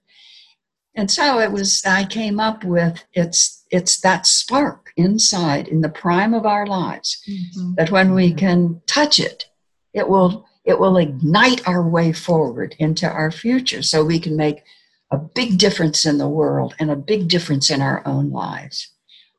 And 0.95 1.09
so 1.09 1.39
it 1.39 1.51
was, 1.51 1.81
I 1.85 2.03
came 2.05 2.39
up 2.39 2.63
with 2.63 3.03
it's, 3.13 3.63
it's 3.71 4.01
that 4.01 4.25
spark 4.27 4.91
inside 4.97 5.67
in 5.67 5.81
the 5.81 5.89
prime 5.89 6.33
of 6.33 6.45
our 6.45 6.65
lives 6.65 7.21
Mhm. 7.29 7.75
that 7.75 7.91
when 7.91 8.13
we 8.13 8.33
can 8.33 8.81
touch 8.87 9.19
it, 9.19 9.45
it 9.93 10.09
will, 10.09 10.45
it 10.65 10.79
will 10.79 10.97
ignite 10.97 11.65
our 11.67 11.87
way 11.87 12.11
forward 12.11 12.75
into 12.79 13.07
our 13.07 13.31
future 13.31 13.83
so 13.83 14.03
we 14.03 14.19
can 14.19 14.35
make 14.35 14.63
a 15.11 15.17
big 15.17 15.57
difference 15.59 16.03
in 16.03 16.17
the 16.17 16.27
world 16.27 16.75
and 16.79 16.89
a 16.91 16.95
big 16.95 17.29
difference 17.29 17.69
in 17.69 17.81
our 17.81 18.05
own 18.05 18.31
lives. 18.31 18.89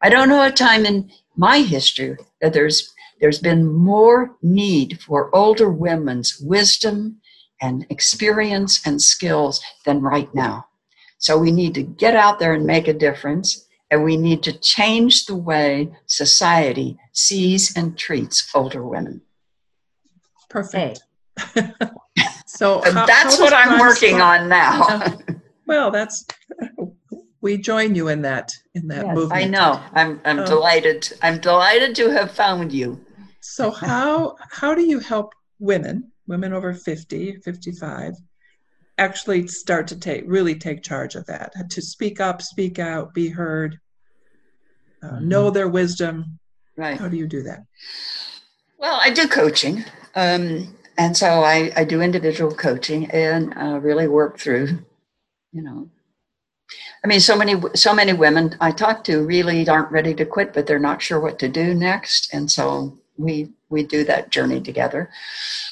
I 0.01 0.11
don't 0.11 0.29
know 0.29 0.45
a 0.45 0.51
time 0.53 0.87
in 0.87 1.11
my 1.39 1.61
history 1.61 2.17
that 2.43 2.53
there's 2.53 2.93
there's 3.21 3.39
been 3.41 3.67
more 3.67 4.37
need 4.43 5.01
for 5.01 5.35
older 5.35 5.71
women's 5.71 6.39
wisdom 6.41 7.21
and 7.61 7.87
experience 7.91 8.87
and 8.87 9.01
skills 9.01 9.61
than 9.87 10.01
right 10.03 10.33
now. 10.35 10.67
So 11.19 11.37
we 11.39 11.51
need 11.51 11.75
to 11.75 11.83
get 11.83 12.15
out 12.15 12.39
there 12.39 12.53
and 12.53 12.65
make 12.67 12.87
a 12.87 12.93
difference 12.93 13.67
and 13.91 14.05
we 14.05 14.17
need 14.17 14.43
to 14.45 14.53
change 14.61 15.25
the 15.25 15.35
way 15.35 15.91
society 16.07 16.97
sees 17.13 17.77
and 17.77 17.97
treats 17.99 18.49
older 18.55 18.85
women. 18.87 19.23
Perfect. 20.51 21.01
So 22.47 22.81
how- 22.83 23.07
that's 23.07 23.39
how 23.39 23.45
what 23.45 23.53
I'm 23.53 23.79
working 23.79 24.17
Spark- 24.17 24.41
on 24.41 24.49
now. 24.49 25.17
Well, 25.67 25.91
that's, 25.91 26.25
we 27.41 27.57
join 27.57 27.95
you 27.95 28.09
in 28.09 28.23
that, 28.23 28.53
in 28.75 28.89
that 28.89 29.07
Yes. 29.07 29.17
movement. 29.17 29.45
I 29.45 29.49
know. 29.49 29.81
I'm 29.93 30.21
I'm 30.25 30.41
Oh. 30.41 30.47
delighted. 30.47 31.13
I'm 31.23 31.39
delighted 31.41 31.95
to 31.97 32.11
have 32.11 32.31
found 32.33 32.73
you. 32.73 33.05
So 33.41 33.71
how, 33.71 34.37
how 34.51 34.75
do 34.75 34.83
you 34.83 34.99
help 34.99 35.33
women, 35.59 36.13
women 36.27 36.53
over 36.53 36.75
50, 36.75 37.37
55, 37.37 38.15
actually 38.99 39.47
start 39.47 39.87
to 39.89 39.99
take, 39.99 40.25
really 40.27 40.55
take 40.57 40.83
charge 40.83 41.15
of 41.15 41.25
that, 41.27 41.53
to 41.71 41.81
speak 41.81 42.21
up, 42.21 42.43
speak 42.43 42.79
out, 42.79 43.15
be 43.15 43.29
heard, 43.29 43.79
uh, 45.03 45.21
know 45.21 45.51
their 45.51 45.69
wisdom? 45.69 46.39
Right. 46.77 46.99
How 46.99 47.09
do 47.09 47.17
you 47.17 47.27
do 47.27 47.43
that? 47.45 47.65
Well, 48.79 48.99
I 49.01 49.11
do 49.11 49.27
coaching. 49.29 49.85
Um, 50.15 50.75
and 50.97 51.17
so 51.17 51.43
I, 51.43 51.73
I 51.77 51.85
do 51.85 52.03
individual 52.03 52.55
coaching 52.55 53.11
and 53.11 53.57
uh, 53.57 53.79
really 53.81 54.09
work 54.09 54.39
through, 54.39 54.79
you 55.53 55.63
know, 55.63 55.89
I 57.05 57.07
mean, 57.07 57.21
so 57.21 57.37
many, 57.37 57.61
so 57.75 57.95
many 57.95 58.13
women 58.13 58.57
I 58.61 58.73
talk 58.73 59.05
to 59.05 59.25
really 59.25 59.69
aren't 59.69 59.93
ready 59.93 60.15
to 60.15 60.27
quit, 60.27 60.53
but 60.53 60.67
they're 60.67 60.79
not 60.79 61.01
sure 61.01 61.21
what 61.21 61.39
to 61.39 61.49
do 61.49 61.75
next. 61.75 62.33
And 62.33 62.51
so 62.51 62.99
we, 63.17 63.51
we 63.69 63.83
do 63.83 64.05
that 64.05 64.31
journey 64.31 64.61
together. 64.61 65.11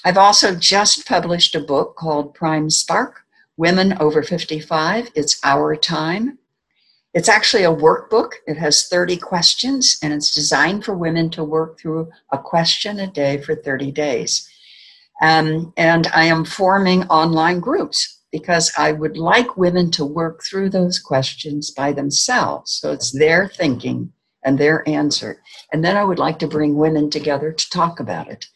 I've 0.05 0.19
also 0.19 0.55
just 0.55 1.07
published 1.07 1.55
a 1.55 1.61
book 1.61 1.97
called 1.97 2.35
Prime 2.35 2.71
Spark, 2.71 3.23
Women 3.57 3.97
Over 4.01 4.23
55. 4.23 5.11
It's 5.15 5.39
Our 5.45 5.77
Time. 5.77 6.39
It's 7.15 7.29
actually 7.29 7.65
a 7.65 7.75
workbook. 7.75 8.33
It 8.47 8.59
has 8.59 8.89
30 8.89 9.17
questions 9.17 9.99
and 10.03 10.13
it's 10.13 10.35
designed 10.35 10.85
for 10.85 10.95
women 10.95 11.31
to 11.31 11.45
work 11.45 11.79
through 11.79 12.11
a 12.31 12.39
question 12.39 13.01
a 13.01 13.07
day 13.07 13.39
for 13.39 13.55
30 13.55 13.91
days. 13.91 14.49
Um, 15.23 15.73
and 15.79 16.09
I 16.09 16.25
am 16.25 16.45
forming 16.45 17.05
online 17.05 17.61
groups 17.61 18.16
because 18.33 18.73
I 18.77 18.93
would 18.93 19.17
like 19.17 19.57
women 19.57 19.91
to 19.93 20.05
work 20.05 20.43
through 20.43 20.71
those 20.71 20.99
questions 20.99 21.71
by 21.71 21.93
themselves. 21.93 22.73
So 22.73 22.93
it's 22.93 23.17
their 23.17 23.49
thinking 23.49 24.13
and 24.45 24.59
their 24.59 24.89
answer. 24.89 25.43
And 25.73 25.85
then 25.85 25.97
I 25.97 26.05
would 26.05 26.19
like 26.19 26.39
to 26.41 26.49
bring 26.49 26.77
women 26.77 27.11
together 27.11 27.53
to 27.53 27.71
talk 27.71 28.01
about 28.01 28.29
it 28.29 28.47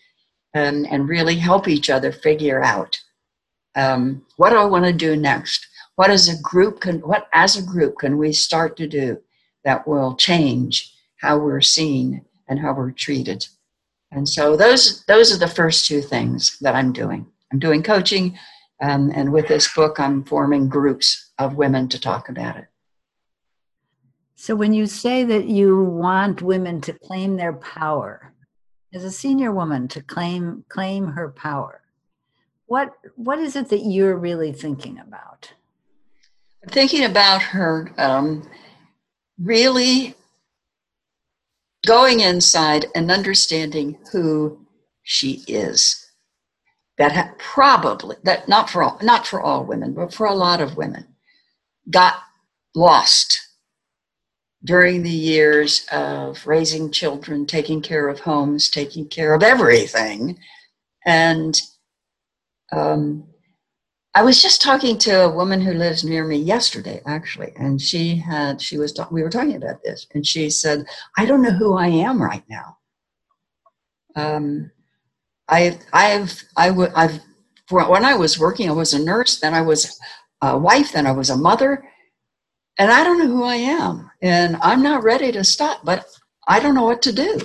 and, 0.54 0.86
and 0.86 1.08
really 1.08 1.36
help 1.36 1.68
each 1.68 1.90
other 1.90 2.12
figure 2.12 2.62
out 2.62 2.98
um, 3.76 4.26
what 4.36 4.50
do 4.50 4.56
I 4.56 4.64
want 4.64 4.84
to 4.84 4.92
do 4.92 5.16
next? 5.16 5.66
What 5.96 6.10
as 6.10 6.28
a 6.28 6.40
group 6.40 6.80
can 6.80 7.00
what 7.00 7.28
as 7.32 7.56
a 7.56 7.62
group 7.62 7.98
can 7.98 8.18
we 8.18 8.32
start 8.32 8.76
to 8.78 8.88
do 8.88 9.18
that 9.64 9.86
will 9.86 10.16
change 10.16 10.92
how 11.20 11.38
we're 11.38 11.60
seen 11.60 12.24
and 12.48 12.58
how 12.58 12.72
we're 12.72 12.90
treated? 12.90 13.46
And 14.10 14.28
so 14.28 14.56
those 14.56 15.04
those 15.04 15.32
are 15.32 15.38
the 15.38 15.46
first 15.46 15.86
two 15.86 16.00
things 16.00 16.58
that 16.60 16.74
I'm 16.74 16.92
doing. 16.92 17.26
I'm 17.52 17.58
doing 17.58 17.82
coaching, 17.82 18.38
um, 18.80 19.10
and 19.14 19.32
with 19.32 19.48
this 19.48 19.72
book, 19.72 20.00
I'm 20.00 20.24
forming 20.24 20.68
groups 20.68 21.32
of 21.38 21.56
women 21.56 21.88
to 21.88 22.00
talk 22.00 22.28
about 22.28 22.56
it. 22.56 22.66
So 24.36 24.54
when 24.54 24.72
you 24.72 24.86
say 24.86 25.22
that 25.24 25.46
you 25.46 25.84
want 25.84 26.40
women 26.40 26.80
to 26.82 26.94
claim 26.94 27.36
their 27.36 27.52
power, 27.52 28.32
as 28.94 29.04
a 29.04 29.10
senior 29.10 29.52
woman 29.52 29.86
to 29.88 30.02
claim 30.02 30.64
claim 30.68 31.08
her 31.08 31.30
power, 31.30 31.82
what 32.66 32.94
what 33.16 33.38
is 33.38 33.54
it 33.54 33.68
that 33.68 33.84
you're 33.84 34.16
really 34.16 34.52
thinking 34.52 34.98
about? 34.98 35.52
I'm 36.62 36.70
thinking 36.70 37.04
about 37.04 37.42
her 37.42 37.92
um, 37.98 38.48
really 39.38 40.14
going 41.86 42.20
inside 42.20 42.86
and 42.94 43.10
understanding 43.10 43.98
who 44.12 44.66
she 45.02 45.42
is. 45.48 45.99
That 47.00 47.12
ha- 47.12 47.34
probably 47.38 48.16
that 48.24 48.46
not 48.46 48.68
for 48.68 48.82
all 48.84 48.98
not 49.02 49.26
for 49.26 49.40
all 49.40 49.64
women, 49.64 49.94
but 49.94 50.14
for 50.14 50.26
a 50.26 50.34
lot 50.34 50.60
of 50.60 50.76
women, 50.76 51.06
got 51.90 52.16
lost 52.74 53.40
during 54.62 55.02
the 55.02 55.10
years 55.10 55.86
of 55.90 56.46
raising 56.46 56.92
children, 56.92 57.46
taking 57.46 57.80
care 57.80 58.08
of 58.08 58.20
homes, 58.20 58.68
taking 58.68 59.08
care 59.08 59.32
of 59.34 59.42
everything, 59.42 60.38
and 61.06 61.62
um, 62.72 63.24
I 64.14 64.22
was 64.22 64.42
just 64.42 64.60
talking 64.60 64.98
to 64.98 65.24
a 65.24 65.34
woman 65.34 65.62
who 65.62 65.72
lives 65.72 66.04
near 66.04 66.26
me 66.26 66.36
yesterday, 66.36 67.00
actually, 67.06 67.52
and 67.56 67.80
she 67.80 68.16
had 68.16 68.60
she 68.60 68.76
was 68.76 68.92
ta- 68.92 69.08
we 69.10 69.22
were 69.22 69.30
talking 69.30 69.56
about 69.56 69.82
this, 69.82 70.06
and 70.14 70.26
she 70.26 70.50
said, 70.50 70.84
"I 71.16 71.24
don't 71.24 71.42
know 71.42 71.52
who 71.52 71.78
I 71.78 71.86
am 71.88 72.22
right 72.22 72.44
now. 72.50 72.76
Um, 74.16 74.70
I 75.50 75.78
I've 75.92 76.44
I 76.56 76.68
w- 76.70 76.92
I've 76.96 77.20
when 77.70 78.04
I 78.04 78.14
was 78.14 78.38
working, 78.38 78.68
I 78.70 78.72
was 78.72 78.94
a 78.94 79.04
nurse, 79.04 79.40
then 79.40 79.54
I 79.54 79.62
was 79.62 79.98
a 80.42 80.58
wife, 80.58 80.92
then 80.92 81.06
I 81.06 81.12
was 81.12 81.30
a 81.30 81.36
mother, 81.36 81.84
and 82.78 82.90
I 82.92 83.04
don't 83.04 83.18
know 83.18 83.28
who 83.28 83.44
I 83.44 83.56
am, 83.56 84.10
and 84.22 84.56
I'm 84.62 84.82
not 84.82 85.04
ready 85.04 85.32
to 85.32 85.44
stop, 85.44 85.84
but 85.84 86.06
I 86.48 86.60
don't 86.60 86.74
know 86.74 86.84
what 86.84 87.02
to 87.02 87.12
do, 87.12 87.40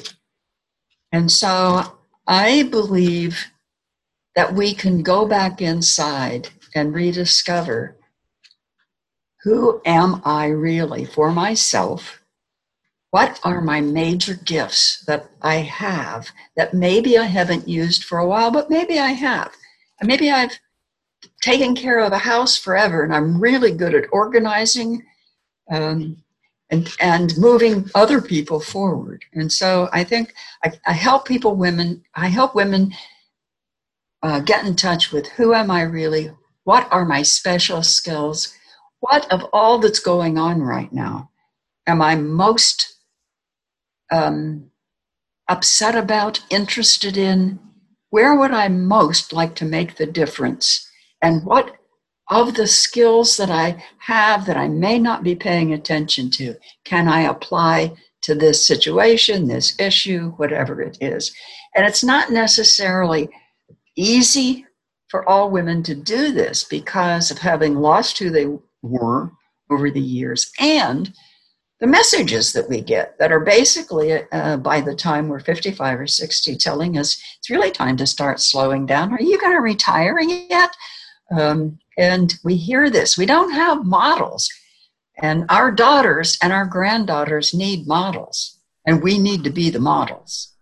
and 1.12 1.32
so 1.32 1.84
I 2.28 2.64
believe." 2.64 3.46
that 4.36 4.54
we 4.54 4.74
can 4.74 5.04
go 5.04 5.26
back 5.28 5.62
inside 5.62 6.50
and 6.76 6.94
rediscover 6.94 7.98
who 9.44 9.82
am 9.86 10.22
I 10.26 10.48
really 10.48 11.06
for 11.06 11.32
myself? 11.32 12.22
What 13.16 13.40
are 13.46 13.62
my 13.62 13.80
major 13.80 14.34
gifts 14.34 15.06
that 15.08 15.30
I 15.42 15.60
have 15.62 16.28
that 16.58 16.74
maybe 16.74 17.18
I 17.18 17.24
haven't 17.24 17.66
used 17.66 18.04
for 18.04 18.18
a 18.18 18.28
while, 18.28 18.52
but 18.52 18.70
maybe 18.70 19.00
I 19.00 19.12
have? 19.12 19.54
Maybe 20.04 20.30
I've 20.30 20.60
taken 21.42 21.76
care 21.78 22.00
of 22.00 22.12
a 22.12 22.18
house 22.18 22.58
forever 22.58 23.04
and 23.04 23.16
I'm 23.16 23.40
really 23.40 23.72
good 23.72 23.96
at 23.96 24.10
organizing 24.12 25.02
um, 25.72 26.18
and, 26.70 26.94
and 27.00 27.38
moving 27.38 27.90
other 27.96 28.20
people 28.20 28.60
forward. 28.60 29.24
And 29.32 29.50
so 29.50 29.88
I 29.94 30.04
think 30.04 30.34
I, 30.66 30.74
I 30.86 30.92
help 30.92 31.26
people, 31.26 31.56
women, 31.56 32.04
I 32.16 32.28
help 32.28 32.54
women 32.54 32.94
uh, 34.24 34.42
get 34.42 34.66
in 34.66 34.76
touch 34.76 35.14
with 35.14 35.30
who 35.30 35.54
am 35.54 35.72
I 35.72 35.84
really? 35.84 36.32
What 36.66 36.86
are 36.92 37.06
my 37.06 37.22
special 37.22 37.82
skills? 37.82 38.54
What 39.00 39.32
of 39.32 39.46
all 39.54 39.80
that's 39.80 40.02
going 40.02 40.38
on 40.38 40.62
right 40.62 40.92
now 40.92 41.30
am 41.88 42.02
I 42.02 42.16
most 42.16 42.95
um, 44.12 44.70
upset 45.48 45.96
about, 45.96 46.42
interested 46.50 47.18
in? 47.18 47.60
Where 48.10 48.36
would 48.36 48.52
I 48.52 48.68
most 48.68 49.34
like 49.34 49.56
to 49.56 49.66
make 49.66 49.96
the 49.96 50.06
difference? 50.06 50.90
And 51.22 51.44
what 51.44 51.76
of 52.30 52.56
the 52.56 52.68
skills 52.68 53.38
that 53.38 53.52
I 53.52 53.84
have 54.00 54.46
that 54.46 54.58
I 54.58 54.68
may 54.68 54.98
not 54.98 55.24
be 55.24 55.36
paying 55.36 55.74
attention 55.74 56.32
to 56.32 56.56
can 56.84 57.08
I 57.08 57.22
apply 57.22 57.96
to 58.24 58.34
this 58.34 58.66
situation, 58.66 59.48
this 59.48 59.80
issue, 59.80 60.32
whatever 60.32 60.82
it 60.82 60.98
is? 61.02 61.34
And 61.76 61.86
it's 61.86 62.04
not 62.04 62.32
necessarily 62.32 63.30
easy 63.96 64.66
for 65.10 65.28
all 65.30 65.52
women 65.52 65.84
to 65.84 65.96
do 65.96 66.32
this 66.32 66.64
because 66.64 67.30
of 67.32 67.38
having 67.38 67.76
lost 67.76 68.18
who 68.18 68.30
they 68.30 68.48
were 68.82 69.32
over 69.70 69.92
the 69.92 70.02
years 70.02 70.52
and 70.60 71.14
the 71.86 71.92
messages 71.92 72.52
that 72.52 72.68
we 72.68 72.82
get 72.82 73.16
that 73.20 73.32
are 73.32 73.42
basically 73.42 74.24
uh, 74.32 74.58
by 74.58 74.82
the 74.82 74.96
time 74.96 75.28
we're 75.28 75.40
55 75.40 76.00
or 76.00 76.08
60 76.08 76.56
telling 76.56 76.98
us 76.98 77.22
it's 77.38 77.52
really 77.52 77.70
time 77.70 77.96
to 77.98 78.08
start 78.08 78.40
slowing 78.40 78.88
down. 78.88 79.14
Are 79.14 79.22
you 79.22 79.40
going 79.40 79.54
to 79.54 79.62
retire 79.62 80.20
yet? 80.20 80.76
Um, 81.30 81.78
and 81.96 82.34
we 82.44 82.56
hear 82.56 82.90
this. 82.90 83.20
We 83.20 83.28
don't 83.28 83.52
have 83.52 83.86
models. 83.86 84.50
And 85.18 85.46
our 85.50 85.72
daughters 85.72 86.40
and 86.42 86.52
our 86.52 86.66
granddaughters 86.66 87.54
need 87.54 87.86
models. 87.86 88.60
And 88.88 89.04
we 89.04 89.20
need 89.20 89.44
to 89.44 89.52
be 89.52 89.70
the 89.70 89.80
models. 89.80 90.54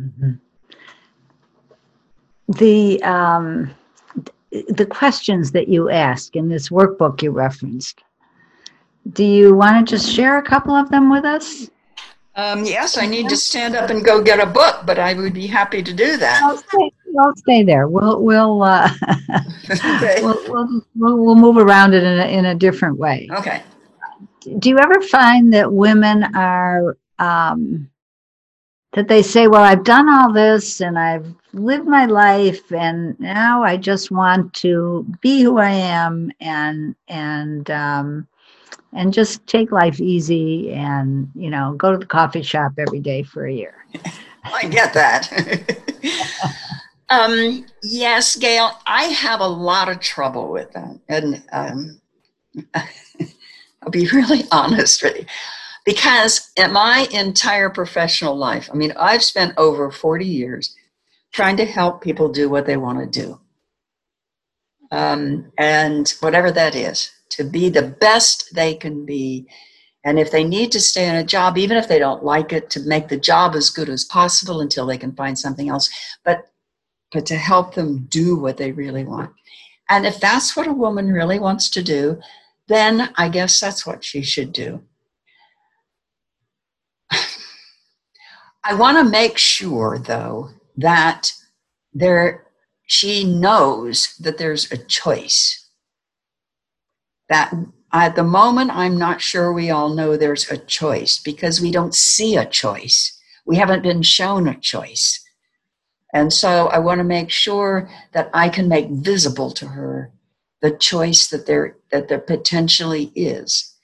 Mm-hmm. 0.00 0.32
the 2.48 3.02
um, 3.02 3.74
the 4.68 4.86
questions 4.86 5.52
that 5.52 5.68
you 5.68 5.90
ask 5.90 6.34
in 6.34 6.48
this 6.48 6.70
workbook 6.70 7.20
you 7.20 7.30
referenced 7.30 8.02
do 9.12 9.24
you 9.24 9.54
want 9.54 9.86
to 9.86 9.96
just 9.96 10.10
share 10.10 10.38
a 10.38 10.42
couple 10.42 10.74
of 10.74 10.90
them 10.90 11.10
with 11.10 11.24
us? 11.24 11.70
Um, 12.36 12.64
yes, 12.64 12.96
I 12.96 13.06
need 13.06 13.28
to 13.28 13.36
stand 13.36 13.74
up 13.74 13.90
and 13.90 14.04
go 14.04 14.22
get 14.22 14.40
a 14.40 14.46
book, 14.46 14.82
but 14.86 14.98
I 14.98 15.14
would 15.14 15.34
be 15.34 15.46
happy 15.46 15.82
to 15.82 15.92
do 15.92 16.16
that. 16.16 16.42
I'll 16.42 16.56
stay, 16.56 16.92
I'll 17.18 17.36
stay 17.36 17.62
there. 17.64 17.88
We'll 17.88 18.22
we'll, 18.22 18.62
uh, 18.62 18.88
okay. 19.70 20.22
we'll, 20.22 20.40
we'll, 20.48 20.82
we'll 20.94 21.16
we'll 21.24 21.34
move 21.34 21.56
around 21.56 21.92
it 21.92 22.04
in 22.04 22.18
a, 22.18 22.26
in 22.26 22.44
a 22.46 22.54
different 22.54 22.98
way. 22.98 23.28
Okay. 23.32 23.62
Do 24.58 24.68
you 24.68 24.78
ever 24.78 25.02
find 25.02 25.52
that 25.52 25.72
women 25.72 26.34
are 26.34 26.96
um, 27.18 27.90
that 28.92 29.08
they 29.08 29.22
say, 29.22 29.48
"Well, 29.48 29.62
I've 29.62 29.84
done 29.84 30.08
all 30.08 30.32
this 30.32 30.80
and 30.80 30.98
I've 30.98 31.34
lived 31.52 31.86
my 31.86 32.06
life, 32.06 32.72
and 32.72 33.18
now 33.18 33.62
I 33.62 33.76
just 33.76 34.10
want 34.10 34.54
to 34.54 35.04
be 35.20 35.42
who 35.42 35.58
I 35.58 35.70
am 35.70 36.30
and 36.40 36.94
and 37.08 37.68
um, 37.70 38.28
and 38.92 39.12
just 39.12 39.46
take 39.46 39.70
life 39.70 40.00
easy 40.00 40.72
and 40.72 41.30
you 41.34 41.50
know 41.50 41.74
go 41.74 41.92
to 41.92 41.98
the 41.98 42.06
coffee 42.06 42.42
shop 42.42 42.72
every 42.78 43.00
day 43.00 43.22
for 43.22 43.46
a 43.46 43.52
year. 43.52 43.86
I 44.44 44.66
get 44.66 44.94
that. 44.94 45.76
Um, 47.12 47.66
yes 47.82 48.36
gail 48.36 48.70
i 48.86 49.02
have 49.06 49.40
a 49.40 49.48
lot 49.48 49.88
of 49.88 49.98
trouble 49.98 50.52
with 50.52 50.70
that. 50.74 50.96
And 51.08 51.42
um, 51.52 52.00
i'll 52.74 53.90
be 53.90 54.06
really 54.10 54.44
honest 54.52 55.02
with 55.02 55.18
you. 55.18 55.24
Because 55.84 56.52
in 56.56 56.72
my 56.72 57.08
entire 57.12 57.68
professional 57.68 58.36
life 58.36 58.70
i 58.72 58.76
mean 58.76 58.92
i've 58.96 59.24
spent 59.24 59.54
over 59.56 59.90
40 59.90 60.24
years 60.24 60.76
trying 61.32 61.56
to 61.56 61.64
help 61.64 62.00
people 62.00 62.28
do 62.28 62.48
what 62.48 62.66
they 62.66 62.76
want 62.76 63.12
to 63.12 63.20
do. 63.20 63.40
Um, 64.92 65.50
and 65.58 66.08
whatever 66.20 66.52
that 66.52 66.76
is 66.76 67.10
to 67.40 67.44
be 67.44 67.70
the 67.70 67.96
best 68.00 68.54
they 68.54 68.74
can 68.74 69.06
be. 69.06 69.46
And 70.04 70.18
if 70.18 70.30
they 70.30 70.44
need 70.44 70.70
to 70.72 70.80
stay 70.80 71.08
in 71.08 71.14
a 71.14 71.24
job, 71.24 71.56
even 71.56 71.78
if 71.78 71.88
they 71.88 71.98
don't 71.98 72.22
like 72.22 72.52
it, 72.52 72.68
to 72.70 72.80
make 72.80 73.08
the 73.08 73.16
job 73.16 73.54
as 73.54 73.70
good 73.70 73.88
as 73.88 74.04
possible 74.04 74.60
until 74.60 74.84
they 74.84 74.98
can 74.98 75.12
find 75.12 75.38
something 75.38 75.70
else, 75.70 75.88
but, 76.22 76.50
but 77.12 77.24
to 77.26 77.36
help 77.36 77.74
them 77.74 78.06
do 78.10 78.36
what 78.36 78.58
they 78.58 78.72
really 78.72 79.04
want. 79.04 79.32
And 79.88 80.04
if 80.04 80.20
that's 80.20 80.54
what 80.54 80.66
a 80.66 80.72
woman 80.72 81.10
really 81.12 81.38
wants 81.38 81.70
to 81.70 81.82
do, 81.82 82.20
then 82.68 83.10
I 83.16 83.30
guess 83.30 83.58
that's 83.58 83.86
what 83.86 84.04
she 84.04 84.20
should 84.22 84.52
do. 84.52 84.82
I 88.64 88.74
want 88.74 88.98
to 88.98 89.10
make 89.10 89.38
sure, 89.38 89.98
though, 89.98 90.50
that 90.76 91.32
there 91.94 92.44
she 92.86 93.24
knows 93.24 94.14
that 94.18 94.36
there's 94.36 94.70
a 94.72 94.76
choice 94.76 95.59
that 97.30 97.54
at 97.92 98.16
the 98.16 98.24
moment, 98.24 98.70
I'm 98.72 98.98
not 98.98 99.20
sure 99.20 99.52
we 99.52 99.70
all 99.70 99.94
know 99.94 100.16
there's 100.16 100.50
a 100.50 100.58
choice 100.58 101.18
because 101.18 101.60
we 101.60 101.70
don't 101.70 101.94
see 101.94 102.36
a 102.36 102.44
choice. 102.44 103.18
We 103.46 103.56
haven't 103.56 103.82
been 103.82 104.02
shown 104.02 104.46
a 104.46 104.58
choice. 104.60 105.24
And 106.12 106.32
so 106.32 106.66
I 106.68 106.78
want 106.78 106.98
to 106.98 107.04
make 107.04 107.30
sure 107.30 107.88
that 108.12 108.30
I 108.34 108.48
can 108.48 108.68
make 108.68 108.90
visible 108.90 109.50
to 109.52 109.66
her 109.66 110.12
the 110.60 110.72
choice 110.72 111.28
that 111.28 111.46
there, 111.46 111.76
that 111.90 112.08
there 112.08 112.18
potentially 112.18 113.12
is. 113.14 113.74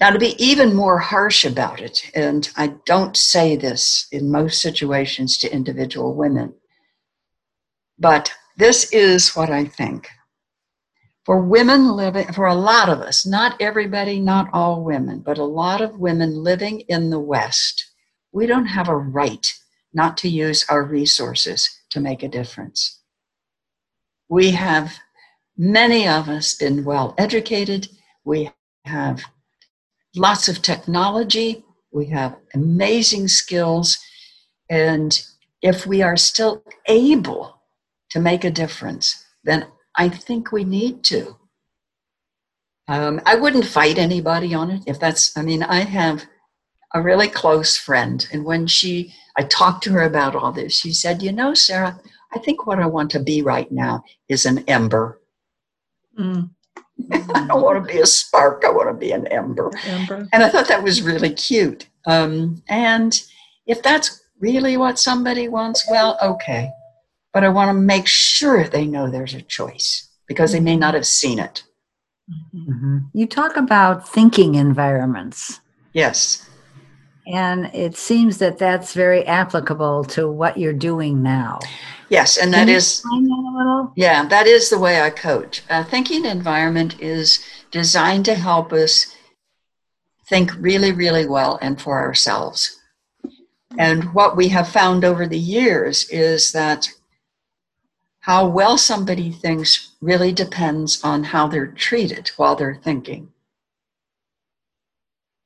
Now, 0.00 0.10
to 0.10 0.18
be 0.18 0.42
even 0.42 0.74
more 0.74 0.98
harsh 0.98 1.44
about 1.44 1.80
it, 1.80 2.10
and 2.14 2.48
I 2.56 2.74
don't 2.86 3.16
say 3.16 3.56
this 3.56 4.06
in 4.12 4.30
most 4.30 4.62
situations 4.62 5.36
to 5.38 5.52
individual 5.52 6.14
women, 6.14 6.54
but 7.98 8.32
this 8.56 8.92
is 8.92 9.34
what 9.34 9.50
I 9.50 9.64
think 9.64 10.08
for 11.28 11.42
women 11.42 11.94
living, 11.94 12.32
for 12.32 12.46
a 12.46 12.54
lot 12.54 12.88
of 12.88 13.00
us, 13.00 13.26
not 13.26 13.60
everybody, 13.60 14.18
not 14.18 14.48
all 14.54 14.82
women, 14.82 15.20
but 15.20 15.36
a 15.36 15.44
lot 15.44 15.82
of 15.82 15.98
women 15.98 16.42
living 16.42 16.80
in 16.88 17.10
the 17.10 17.20
West, 17.20 17.84
we 18.32 18.46
don't 18.46 18.64
have 18.64 18.88
a 18.88 18.96
right 18.96 19.52
not 19.92 20.16
to 20.16 20.28
use 20.30 20.64
our 20.70 20.82
resources 20.82 21.68
to 21.90 22.00
make 22.00 22.22
a 22.22 22.28
difference. 22.28 23.02
We 24.30 24.52
have, 24.52 24.96
many 25.54 26.08
of 26.08 26.30
us, 26.30 26.54
been 26.54 26.82
well 26.82 27.14
educated. 27.18 27.88
We 28.24 28.50
have 28.86 29.22
lots 30.16 30.48
of 30.48 30.62
technology. 30.62 31.62
We 31.92 32.06
have 32.06 32.36
amazing 32.54 33.28
skills. 33.28 33.98
And 34.70 35.20
if 35.60 35.86
we 35.86 36.00
are 36.00 36.16
still 36.16 36.64
able 36.86 37.60
to 38.12 38.18
make 38.18 38.44
a 38.44 38.50
difference, 38.50 39.26
then 39.44 39.66
I 39.98 40.08
think 40.08 40.52
we 40.52 40.64
need 40.64 41.02
to. 41.04 41.36
Um, 42.86 43.20
I 43.26 43.34
wouldn't 43.34 43.66
fight 43.66 43.98
anybody 43.98 44.54
on 44.54 44.70
it 44.70 44.82
if 44.86 44.98
that's, 44.98 45.36
I 45.36 45.42
mean, 45.42 45.62
I 45.64 45.80
have 45.80 46.24
a 46.94 47.02
really 47.02 47.28
close 47.28 47.76
friend, 47.76 48.26
and 48.32 48.44
when 48.44 48.66
she, 48.66 49.12
I 49.36 49.42
talked 49.42 49.84
to 49.84 49.92
her 49.92 50.02
about 50.02 50.34
all 50.34 50.52
this, 50.52 50.72
she 50.72 50.92
said, 50.92 51.22
You 51.22 51.32
know, 51.32 51.52
Sarah, 51.52 52.00
I 52.32 52.38
think 52.38 52.66
what 52.66 52.78
I 52.78 52.86
want 52.86 53.10
to 53.10 53.20
be 53.20 53.42
right 53.42 53.70
now 53.70 54.04
is 54.28 54.46
an 54.46 54.64
ember. 54.68 55.20
Mm. 56.18 56.48
I 57.12 57.46
don't 57.46 57.62
want 57.62 57.84
to 57.84 57.92
be 57.92 58.00
a 58.00 58.06
spark, 58.06 58.62
I 58.64 58.70
want 58.70 58.88
to 58.88 58.94
be 58.94 59.12
an 59.12 59.26
ember. 59.26 59.70
ember. 59.84 60.26
And 60.32 60.42
I 60.42 60.48
thought 60.48 60.68
that 60.68 60.82
was 60.82 61.02
really 61.02 61.30
cute. 61.30 61.88
Um, 62.06 62.62
and 62.68 63.20
if 63.66 63.82
that's 63.82 64.22
really 64.40 64.78
what 64.78 64.98
somebody 64.98 65.48
wants, 65.48 65.86
well, 65.90 66.16
okay 66.22 66.72
but 67.38 67.44
I 67.44 67.50
want 67.50 67.68
to 67.68 67.72
make 67.72 68.08
sure 68.08 68.64
they 68.64 68.84
know 68.84 69.08
there's 69.08 69.34
a 69.34 69.42
choice 69.42 70.08
because 70.26 70.50
they 70.50 70.58
may 70.58 70.76
not 70.76 70.94
have 70.94 71.06
seen 71.06 71.38
it. 71.38 71.62
Mm-hmm. 72.52 72.98
You 73.14 73.28
talk 73.28 73.56
about 73.56 74.08
thinking 74.08 74.56
environments. 74.56 75.60
Yes. 75.92 76.50
And 77.28 77.66
it 77.72 77.96
seems 77.96 78.38
that 78.38 78.58
that's 78.58 78.92
very 78.92 79.24
applicable 79.24 80.02
to 80.06 80.28
what 80.28 80.58
you're 80.58 80.72
doing 80.72 81.22
now. 81.22 81.60
Yes, 82.08 82.38
and 82.38 82.52
that 82.52 82.68
is 82.68 83.02
that 83.02 83.92
yeah, 83.94 84.26
that 84.26 84.48
is 84.48 84.68
the 84.68 84.80
way 84.80 85.00
I 85.00 85.08
coach. 85.10 85.62
A 85.70 85.84
thinking 85.84 86.24
environment 86.24 87.00
is 87.00 87.38
designed 87.70 88.24
to 88.24 88.34
help 88.34 88.72
us 88.72 89.14
think 90.26 90.50
really, 90.58 90.90
really 90.90 91.28
well 91.28 91.56
and 91.62 91.80
for 91.80 92.00
ourselves. 92.00 92.80
And 93.78 94.12
what 94.12 94.36
we 94.36 94.48
have 94.48 94.68
found 94.68 95.04
over 95.04 95.28
the 95.28 95.38
years 95.38 96.10
is 96.10 96.50
that 96.50 96.88
how 98.28 98.46
well 98.46 98.76
somebody 98.76 99.30
thinks 99.30 99.92
really 100.02 100.32
depends 100.32 101.02
on 101.02 101.24
how 101.24 101.48
they're 101.48 101.66
treated 101.66 102.28
while 102.36 102.54
they're 102.54 102.78
thinking. 102.84 103.32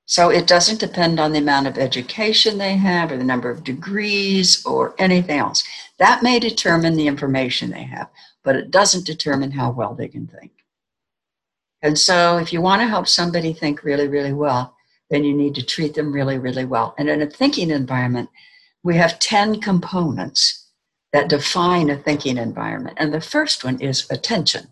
So 0.04 0.30
it 0.30 0.48
doesn't 0.48 0.80
depend 0.80 1.20
on 1.20 1.30
the 1.30 1.38
amount 1.38 1.68
of 1.68 1.78
education 1.78 2.58
they 2.58 2.74
have 2.74 3.12
or 3.12 3.16
the 3.16 3.22
number 3.22 3.50
of 3.50 3.62
degrees 3.62 4.66
or 4.66 4.96
anything 4.98 5.38
else. 5.38 5.62
That 5.98 6.24
may 6.24 6.40
determine 6.40 6.96
the 6.96 7.06
information 7.06 7.70
they 7.70 7.84
have, 7.84 8.10
but 8.42 8.56
it 8.56 8.72
doesn't 8.72 9.06
determine 9.06 9.52
how 9.52 9.70
well 9.70 9.94
they 9.94 10.08
can 10.08 10.26
think. 10.26 10.50
And 11.82 11.96
so 11.96 12.38
if 12.38 12.52
you 12.52 12.60
want 12.60 12.82
to 12.82 12.88
help 12.88 13.06
somebody 13.06 13.52
think 13.52 13.84
really, 13.84 14.08
really 14.08 14.32
well, 14.32 14.74
then 15.08 15.22
you 15.22 15.34
need 15.34 15.54
to 15.54 15.64
treat 15.64 15.94
them 15.94 16.12
really, 16.12 16.38
really 16.38 16.64
well. 16.64 16.96
And 16.98 17.08
in 17.08 17.22
a 17.22 17.30
thinking 17.30 17.70
environment, 17.70 18.28
we 18.82 18.96
have 18.96 19.20
10 19.20 19.60
components 19.60 20.61
that 21.12 21.28
define 21.28 21.90
a 21.90 21.96
thinking 21.96 22.38
environment. 22.38 22.96
And 23.00 23.12
the 23.12 23.20
first 23.20 23.64
one 23.64 23.80
is 23.80 24.10
attention. 24.10 24.68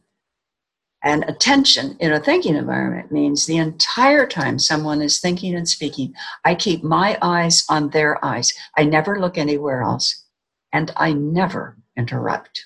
And 1.03 1.25
attention 1.25 1.97
in 1.99 2.13
a 2.13 2.21
thinking 2.21 2.57
environment 2.57 3.11
means 3.11 3.47
the 3.47 3.57
entire 3.57 4.27
time 4.27 4.59
someone 4.59 5.01
is 5.01 5.19
thinking 5.19 5.55
and 5.55 5.69
speaking, 5.69 6.15
I 6.45 6.55
keep 6.55 6.83
my 6.83 7.17
eyes 7.23 7.65
on 7.71 7.91
their 7.91 8.23
eyes. 8.25 8.53
I 8.77 8.85
never 8.85 9.19
look 9.19 9.39
anywhere 9.39 9.83
else, 9.83 10.25
and 10.73 10.93
I 10.97 11.15
never 11.15 11.79
interrupt. 11.97 12.65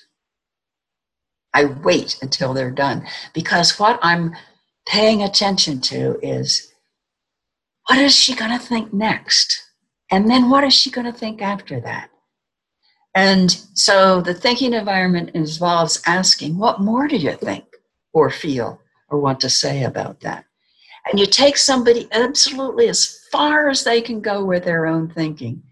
I 1.53 1.65
wait 1.65 2.17
until 2.21 2.53
they're 2.53 2.71
done 2.71 3.07
because 3.33 3.79
what 3.79 3.97
I'm 4.01 4.35
paying 4.85 5.23
attention 5.23 5.79
to 5.81 6.19
is 6.21 6.73
what 7.87 7.99
is 7.99 8.13
she 8.13 8.35
going 8.35 8.51
to 8.51 8.59
think 8.59 8.93
next? 8.93 9.61
And 10.11 10.29
then 10.29 10.49
what 10.49 10.65
is 10.65 10.73
she 10.73 10.91
going 10.91 11.11
to 11.11 11.17
think 11.17 11.41
after 11.41 11.79
that? 11.79 12.09
And 13.15 13.49
so 13.73 14.19
the 14.19 14.33
thinking 14.33 14.73
environment 14.73 15.31
involves 15.33 16.01
asking, 16.05 16.57
what 16.57 16.81
more 16.81 17.07
do 17.07 17.15
you 17.15 17.31
think 17.37 17.63
or 18.11 18.29
feel 18.29 18.81
or 19.09 19.19
want 19.19 19.39
to 19.39 19.49
say 19.49 19.83
about 19.83 20.19
that? 20.19 20.45
And 21.09 21.19
you 21.19 21.25
take 21.25 21.55
somebody 21.55 22.09
absolutely 22.11 22.89
as 22.89 23.19
far 23.31 23.69
as 23.69 23.83
they 23.83 24.01
can 24.01 24.19
go 24.19 24.43
with 24.43 24.65
their 24.65 24.85
own 24.85 25.07
thinking 25.07 25.63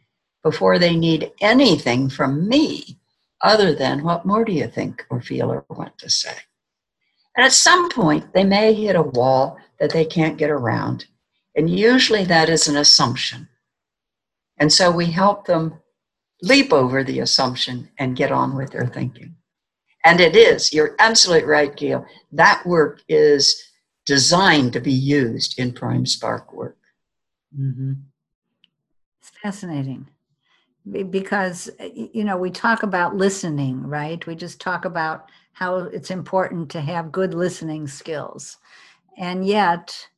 before 0.41 0.79
they 0.79 0.95
need 0.95 1.31
anything 1.41 2.09
from 2.09 2.47
me 2.47 2.97
other 3.41 3.75
than 3.75 4.03
what 4.03 4.25
more 4.25 4.45
do 4.45 4.53
you 4.53 4.67
think 4.67 5.05
or 5.09 5.21
feel 5.21 5.51
or 5.51 5.65
want 5.69 5.97
to 5.97 6.09
say? 6.09 6.35
And 7.35 7.45
at 7.45 7.51
some 7.51 7.89
point, 7.89 8.31
they 8.33 8.43
may 8.43 8.73
hit 8.73 8.95
a 8.95 9.01
wall 9.01 9.57
that 9.79 9.91
they 9.91 10.05
can't 10.05 10.37
get 10.37 10.49
around. 10.49 11.05
And 11.55 11.69
usually 11.69 12.23
that 12.25 12.47
is 12.47 12.67
an 12.67 12.77
assumption. 12.77 13.49
And 14.57 14.71
so 14.71 14.91
we 14.91 15.07
help 15.07 15.45
them 15.45 15.79
leap 16.43 16.73
over 16.73 17.03
the 17.03 17.21
assumption 17.21 17.89
and 17.97 18.17
get 18.17 18.31
on 18.31 18.55
with 18.55 18.71
their 18.71 18.85
thinking. 18.85 19.35
And 20.05 20.19
it 20.19 20.35
is, 20.35 20.73
you're 20.73 20.95
absolutely 20.99 21.47
right, 21.47 21.73
Gail. 21.75 22.05
That 22.33 22.65
work 22.65 23.01
is 23.07 23.71
designed 24.05 24.73
to 24.73 24.81
be 24.81 24.91
used 24.91 25.57
in 25.57 25.71
Prime 25.71 26.05
Spark 26.05 26.53
work. 26.53 26.77
Mm-hmm. 27.57 27.93
It's 29.21 29.31
fascinating 29.41 30.07
because 30.91 31.69
you 31.93 32.25
know 32.25 32.35
we 32.35 32.51
talk 32.51 32.83
about 32.83 33.15
listening 33.15 33.81
right 33.87 34.27
we 34.27 34.35
just 34.35 34.59
talk 34.59 34.83
about 34.83 35.29
how 35.53 35.77
it's 35.77 36.11
important 36.11 36.69
to 36.69 36.81
have 36.81 37.09
good 37.09 37.33
listening 37.33 37.87
skills 37.87 38.57
and 39.17 39.47
yet 39.47 40.09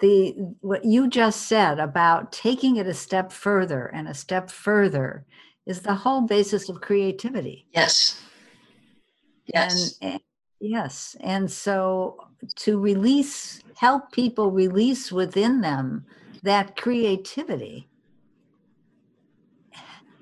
the 0.00 0.34
what 0.60 0.84
you 0.84 1.08
just 1.08 1.48
said 1.48 1.78
about 1.78 2.32
taking 2.32 2.76
it 2.76 2.86
a 2.86 2.94
step 2.94 3.32
further 3.32 3.86
and 3.86 4.08
a 4.08 4.14
step 4.14 4.50
further 4.50 5.24
is 5.66 5.80
the 5.80 5.94
whole 5.94 6.22
basis 6.22 6.68
of 6.68 6.80
creativity. 6.80 7.66
Yes. 7.72 8.22
Yes. 9.52 9.98
And, 10.00 10.12
and 10.12 10.20
yes. 10.60 11.16
And 11.20 11.50
so 11.50 12.28
to 12.56 12.78
release 12.78 13.60
help 13.76 14.12
people 14.12 14.50
release 14.50 15.10
within 15.10 15.60
them 15.60 16.04
that 16.42 16.76
creativity 16.76 17.88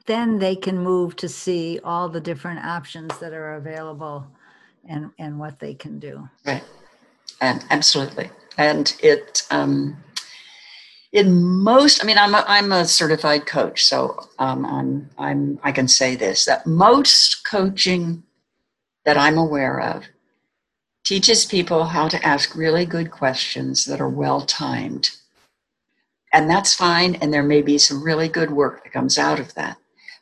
then 0.07 0.39
they 0.39 0.55
can 0.55 0.79
move 0.79 1.17
to 1.17 1.29
see 1.29 1.81
all 1.83 2.09
the 2.09 2.21
different 2.21 2.65
options 2.65 3.19
that 3.19 3.33
are 3.33 3.55
available 3.55 4.27
and 4.89 5.11
and 5.19 5.39
what 5.39 5.59
they 5.59 5.75
can 5.75 5.99
do. 5.99 6.29
Right. 6.47 6.65
And 7.41 7.65
absolutely 7.71 8.31
and 8.59 8.97
it 9.03 9.47
um 9.51 9.97
in 11.13 11.43
most 11.43 12.03
i 12.03 12.07
mean 12.07 12.19
i'm 12.19 12.35
a, 12.35 12.45
I'm 12.47 12.73
a 12.73 12.85
certified 12.85 13.47
coach. 13.47 13.85
So 13.85 14.29
um, 14.39 14.65
i'm 14.67 15.11
i'm 15.19 15.59
i 15.63 15.73
can 15.73 15.89
say 15.89 16.17
this 16.17 16.45
that 16.45 16.67
most 16.67 17.45
coaching 17.45 18.23
that 19.05 19.17
i'm 19.17 19.39
aware 19.39 19.81
of 19.81 20.05
teaches 21.05 21.45
people 21.45 21.85
how 21.85 22.09
to 22.09 22.27
ask 22.27 22.55
really 22.57 22.85
good 22.85 23.11
questions 23.11 23.85
that 23.85 24.01
are 24.01 24.09
well 24.09 24.41
timed 24.41 25.11
and 26.37 26.51
that's 26.51 26.75
fine 26.75 27.15
and 27.17 27.33
there 27.33 27.43
may 27.43 27.63
be 27.63 27.79
some 27.79 28.03
really 28.03 28.29
good 28.29 28.51
work 28.51 28.85
that 28.85 28.93
comes 28.93 29.17
out 29.17 29.41
of 29.41 29.55
that. 29.55 29.79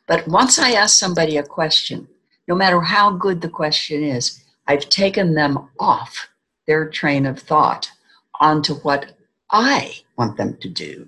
But 0.07 0.25
once 0.29 0.57
I 0.57 0.71
ask 0.71 0.97
somebody 0.97 1.35
a 1.35 1.43
question, 1.43 2.07
no 2.47 2.55
matter 2.55 2.79
how 2.79 3.11
good 3.11 3.41
the 3.41 3.49
question 3.49 4.01
is, 4.01 4.41
I've 4.65 4.87
taken 4.87 5.33
them 5.33 5.69
off 5.77 6.29
their 6.67 6.87
train 6.87 7.25
of 7.25 7.39
thought 7.39 7.91
onto 8.39 8.75
what 8.75 9.13
I 9.51 10.01
want 10.17 10.37
them 10.37 10.57
to 10.61 10.69
do. 10.69 11.07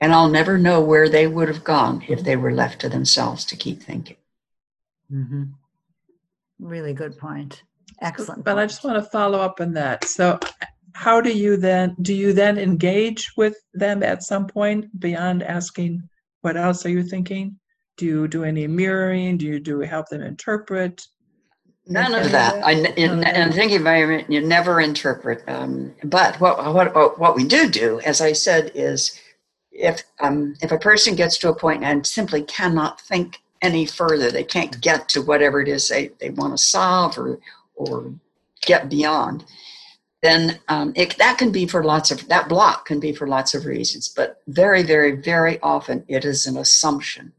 And 0.00 0.12
I'll 0.12 0.28
never 0.28 0.58
know 0.58 0.80
where 0.80 1.08
they 1.08 1.26
would 1.26 1.48
have 1.48 1.62
gone 1.62 2.02
if 2.08 2.24
they 2.24 2.36
were 2.36 2.52
left 2.52 2.80
to 2.80 2.88
themselves 2.88 3.44
to 3.46 3.56
keep 3.56 3.82
thinking. 3.82 4.16
Mm-hmm. 5.12 5.44
Really 6.58 6.92
good 6.92 7.18
point. 7.18 7.62
Excellent. 8.00 8.44
But 8.44 8.52
point. 8.54 8.64
I 8.64 8.66
just 8.66 8.84
want 8.84 8.96
to 9.02 9.10
follow 9.10 9.38
up 9.38 9.60
on 9.60 9.74
that. 9.74 10.04
So, 10.04 10.40
how 10.94 11.20
do 11.20 11.32
you 11.32 11.56
then 11.56 11.96
do 12.02 12.12
you 12.14 12.32
then 12.32 12.58
engage 12.58 13.32
with 13.36 13.56
them 13.74 14.02
at 14.02 14.22
some 14.22 14.46
point 14.46 15.00
beyond 15.00 15.42
asking 15.42 16.02
what 16.42 16.56
else 16.56 16.84
are 16.84 16.90
you 16.90 17.02
thinking? 17.02 17.58
Do 17.96 18.04
you 18.04 18.28
do 18.28 18.44
any 18.44 18.66
mirroring? 18.66 19.38
Do 19.38 19.46
you 19.46 19.60
do 19.60 19.80
help 19.80 20.08
them 20.08 20.22
interpret? 20.22 21.06
None 21.86 22.14
of 22.14 22.30
that. 22.30 22.64
I, 22.64 22.72
in, 22.72 23.24
in 23.26 23.52
thinking 23.52 23.76
environment, 23.76 24.30
you 24.30 24.40
never 24.40 24.80
interpret. 24.80 25.42
Um, 25.48 25.92
but 26.04 26.40
what, 26.40 26.94
what 26.94 27.18
what 27.18 27.34
we 27.34 27.44
do 27.44 27.68
do, 27.68 28.00
as 28.00 28.20
I 28.20 28.32
said, 28.32 28.70
is 28.74 29.20
if 29.72 30.04
um, 30.20 30.54
if 30.62 30.70
a 30.70 30.78
person 30.78 31.16
gets 31.16 31.36
to 31.38 31.48
a 31.48 31.54
point 31.54 31.82
and 31.82 32.06
simply 32.06 32.42
cannot 32.44 33.00
think 33.00 33.40
any 33.62 33.84
further, 33.84 34.30
they 34.30 34.44
can't 34.44 34.80
get 34.80 35.08
to 35.10 35.22
whatever 35.22 35.60
it 35.60 35.68
is 35.68 35.88
they, 35.88 36.10
they 36.20 36.30
want 36.30 36.56
to 36.56 36.62
solve 36.62 37.18
or 37.18 37.38
or 37.74 38.12
get 38.60 38.88
beyond 38.88 39.44
then 40.22 40.60
um, 40.68 40.92
it, 40.94 41.16
that 41.18 41.36
can 41.36 41.50
be 41.50 41.66
for 41.66 41.82
lots 41.84 42.10
of 42.10 42.26
that 42.28 42.48
block 42.48 42.86
can 42.86 43.00
be 43.00 43.12
for 43.12 43.26
lots 43.26 43.54
of 43.54 43.66
reasons 43.66 44.08
but 44.08 44.40
very 44.46 44.82
very 44.82 45.12
very 45.12 45.60
often 45.60 46.04
it 46.08 46.24
is 46.24 46.46
an 46.46 46.56
assumption 46.56 47.32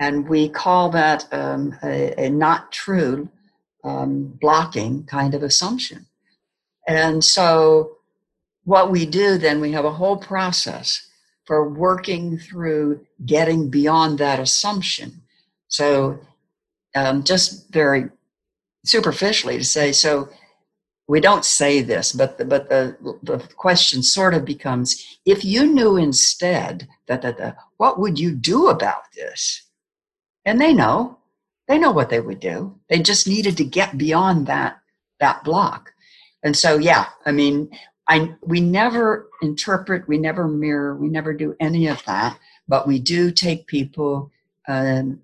and 0.00 0.28
we 0.28 0.48
call 0.48 0.90
that 0.90 1.26
um, 1.32 1.76
a, 1.82 2.14
a, 2.26 2.30
not 2.30 2.70
true 2.70 3.28
um, 3.84 4.24
blocking 4.40 5.04
kind 5.04 5.34
of 5.34 5.42
assumption 5.42 6.06
and 6.86 7.22
so 7.22 7.96
what 8.64 8.90
we 8.90 9.06
do 9.06 9.38
then 9.38 9.60
we 9.60 9.72
have 9.72 9.84
a 9.84 9.92
whole 9.92 10.16
process 10.16 11.08
for 11.44 11.68
working 11.68 12.38
through 12.38 13.04
getting 13.24 13.70
beyond 13.70 14.18
that 14.18 14.40
assumption 14.40 15.22
so 15.68 16.18
um, 16.94 17.22
just 17.22 17.70
very 17.72 18.08
superficially 18.84 19.58
to 19.58 19.64
say 19.64 19.92
so 19.92 20.28
we 21.08 21.20
don't 21.20 21.44
say 21.44 21.80
this, 21.80 22.12
but 22.12 22.36
the, 22.36 22.44
but 22.44 22.68
the, 22.68 22.96
the 23.22 23.38
question 23.56 24.02
sort 24.02 24.34
of 24.34 24.44
becomes 24.44 25.18
if 25.24 25.42
you 25.42 25.66
knew 25.66 25.96
instead 25.96 26.86
that, 27.06 27.22
that, 27.22 27.56
what 27.78 27.98
would 27.98 28.18
you 28.18 28.32
do 28.32 28.68
about 28.68 29.10
this? 29.14 29.62
And 30.48 30.58
they 30.58 30.72
know, 30.72 31.18
they 31.66 31.76
know 31.76 31.90
what 31.90 32.08
they 32.08 32.20
would 32.20 32.40
do. 32.40 32.74
They 32.88 33.00
just 33.00 33.28
needed 33.28 33.58
to 33.58 33.64
get 33.64 33.98
beyond 33.98 34.46
that 34.46 34.80
that 35.20 35.44
block. 35.44 35.92
And 36.42 36.56
so, 36.56 36.78
yeah, 36.78 37.06
I 37.26 37.32
mean, 37.32 37.70
I 38.08 38.34
we 38.40 38.60
never 38.60 39.28
interpret, 39.42 40.08
we 40.08 40.16
never 40.16 40.48
mirror, 40.48 40.96
we 40.96 41.08
never 41.08 41.34
do 41.34 41.54
any 41.60 41.86
of 41.86 42.02
that, 42.06 42.38
but 42.66 42.88
we 42.88 42.98
do 42.98 43.30
take 43.30 43.66
people 43.66 44.30
um, 44.66 45.20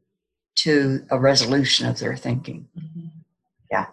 to 0.56 1.06
a 1.10 1.18
resolution 1.18 1.88
of 1.88 1.98
their 1.98 2.16
thinking. 2.16 2.68
Mm-hmm. 2.78 3.06
Yeah. 3.70 3.86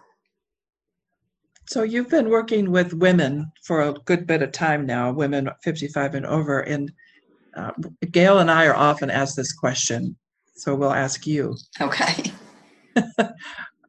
So 1.66 1.82
you've 1.82 2.10
been 2.10 2.28
working 2.28 2.70
with 2.70 2.92
women 2.92 3.50
for 3.62 3.80
a 3.80 3.94
good 4.04 4.26
bit 4.26 4.42
of 4.42 4.52
time 4.52 4.84
now, 4.84 5.10
women 5.12 5.48
55 5.62 6.14
and 6.14 6.26
over, 6.26 6.60
and 6.60 6.92
uh, 7.56 7.72
Gail 8.10 8.38
and 8.38 8.50
I 8.50 8.66
are 8.66 8.76
often 8.76 9.08
asked 9.08 9.36
this 9.36 9.52
question, 9.54 10.16
so 10.54 10.74
we'll 10.74 10.92
ask 10.92 11.26
you. 11.26 11.56
Okay. 11.80 12.24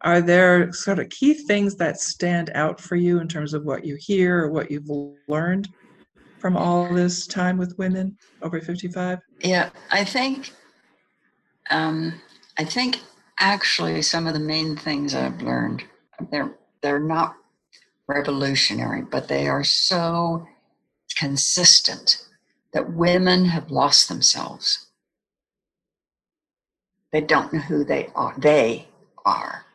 are 0.02 0.22
there 0.22 0.72
sort 0.74 1.00
of 1.00 1.10
key 1.10 1.34
things 1.34 1.76
that 1.76 2.00
stand 2.00 2.52
out 2.56 2.80
for 2.80 2.96
you 2.96 3.20
in 3.20 3.28
terms 3.28 3.54
of 3.54 3.64
what 3.64 3.86
you 3.86 3.98
hear 4.00 4.44
or 4.44 4.52
what 4.52 4.70
you've 4.72 4.90
learned 5.28 5.70
from 6.40 6.58
all 6.58 6.94
this 6.94 7.26
time 7.28 7.58
with 7.58 7.78
women 7.78 8.18
over 8.42 8.60
55? 8.60 9.20
Yeah, 9.40 9.70
I 9.92 10.04
think, 10.04 10.52
um, 11.70 12.22
I 12.58 12.66
think 12.66 13.00
actually 13.40 14.02
some 14.02 14.28
of 14.28 14.34
the 14.34 14.40
main 14.40 14.76
things 14.76 15.16
I've 15.16 15.42
learned 15.42 15.84
they're 16.32 16.56
they're 16.82 17.00
not 17.00 17.36
revolutionary, 18.08 19.02
but 19.02 19.28
they 19.28 19.48
are 19.48 19.64
so 19.64 20.46
consistent 21.18 22.26
that 22.74 22.94
women 22.94 23.46
have 23.46 23.72
lost 23.72 24.10
themselves. 24.10 24.88
They 27.14 27.22
don't 27.22 27.54
know 27.54 27.62
who 27.62 27.86
they 27.86 28.10
are. 28.16 28.36
They 28.38 28.90
are. 29.26 29.66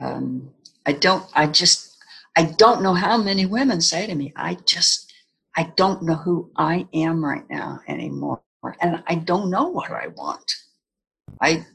Um, 0.00 0.52
I 0.86 0.92
don't, 0.92 1.26
I 1.34 1.48
just, 1.48 1.98
I 2.38 2.44
don't 2.44 2.82
know 2.82 2.94
how 2.94 3.18
many 3.18 3.46
women 3.46 3.82
say 3.82 4.06
to 4.06 4.14
me, 4.14 4.32
I 4.36 4.56
just, 4.66 5.12
I 5.56 5.72
don't 5.76 6.04
know 6.04 6.14
who 6.16 6.50
I 6.56 6.88
am 6.94 7.24
right 7.24 7.48
now 7.50 7.80
anymore. 7.88 8.42
And 8.80 9.02
I 9.08 9.16
don't 9.16 9.50
know 9.50 9.68
what 9.68 9.90
I 9.92 10.08
want. 10.08 10.54
I, 11.42 11.66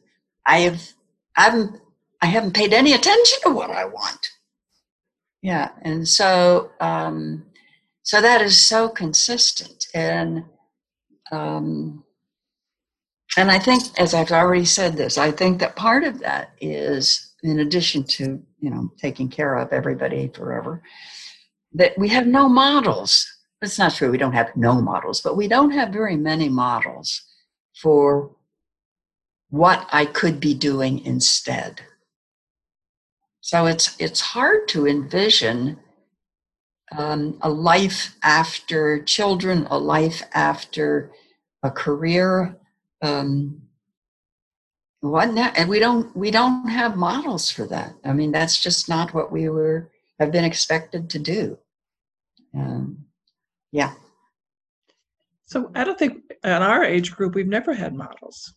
I 0.45 0.59
have, 0.61 0.81
I'm 1.37 1.81
I 2.21 2.27
haven't 2.27 2.55
paid 2.55 2.73
any 2.73 2.93
attention 2.93 3.39
to 3.43 3.51
what 3.51 3.69
I 3.69 3.85
want. 3.85 4.27
Yeah, 5.41 5.69
and 5.83 6.07
so 6.07 6.71
um, 6.79 7.45
so 8.03 8.21
that 8.21 8.41
is 8.41 8.59
so 8.59 8.89
consistent, 8.89 9.87
and 9.93 10.45
um, 11.31 12.03
and 13.35 13.51
I 13.51 13.59
think, 13.59 13.83
as 13.99 14.13
I've 14.13 14.31
already 14.31 14.65
said 14.65 14.95
this, 14.95 15.17
I 15.17 15.31
think 15.31 15.59
that 15.59 15.75
part 15.75 16.03
of 16.03 16.19
that 16.19 16.51
is, 16.61 17.33
in 17.43 17.59
addition 17.59 18.03
to 18.03 18.41
you 18.59 18.69
know 18.69 18.91
taking 18.97 19.29
care 19.29 19.55
of 19.55 19.73
everybody 19.73 20.29
forever, 20.29 20.81
that 21.73 21.97
we 21.97 22.09
have 22.09 22.27
no 22.27 22.47
models. 22.47 23.25
It's 23.61 23.79
not 23.79 23.95
true. 23.95 24.11
We 24.11 24.17
don't 24.17 24.33
have 24.33 24.55
no 24.55 24.81
models, 24.81 25.21
but 25.21 25.35
we 25.35 25.47
don't 25.47 25.71
have 25.71 25.89
very 25.89 26.15
many 26.15 26.47
models 26.47 27.21
for 27.81 28.31
what 29.49 29.87
I 29.91 30.05
could 30.05 30.39
be 30.39 30.53
doing 30.53 31.03
instead. 31.05 31.81
So 33.41 33.65
it's 33.65 33.95
it's 33.99 34.21
hard 34.21 34.67
to 34.69 34.87
envision 34.87 35.79
um, 36.97 37.37
a 37.41 37.49
life 37.49 38.15
after 38.23 39.01
children, 39.03 39.67
a 39.69 39.77
life 39.77 40.23
after 40.33 41.11
a 41.63 41.71
career. 41.71 42.57
Um, 43.01 43.61
what 45.01 45.33
now? 45.33 45.51
And 45.55 45.69
we 45.69 45.79
don't 45.79 46.15
we 46.15 46.31
don't 46.31 46.67
have 46.67 46.95
models 46.95 47.51
for 47.51 47.67
that. 47.67 47.93
I 48.03 48.13
mean, 48.13 48.31
that's 48.31 48.59
just 48.59 48.89
not 48.89 49.13
what 49.13 49.31
we 49.31 49.49
were 49.49 49.91
have 50.19 50.31
been 50.31 50.43
expected 50.45 51.09
to 51.11 51.19
do. 51.19 51.57
Um, 52.55 53.05
yeah. 53.71 53.93
So 55.45 55.71
I 55.75 55.83
don't 55.83 55.97
think 55.97 56.23
in 56.43 56.51
our 56.51 56.83
age 56.83 57.15
group 57.15 57.35
we've 57.35 57.47
never 57.47 57.73
had 57.73 57.93
models. 57.93 58.53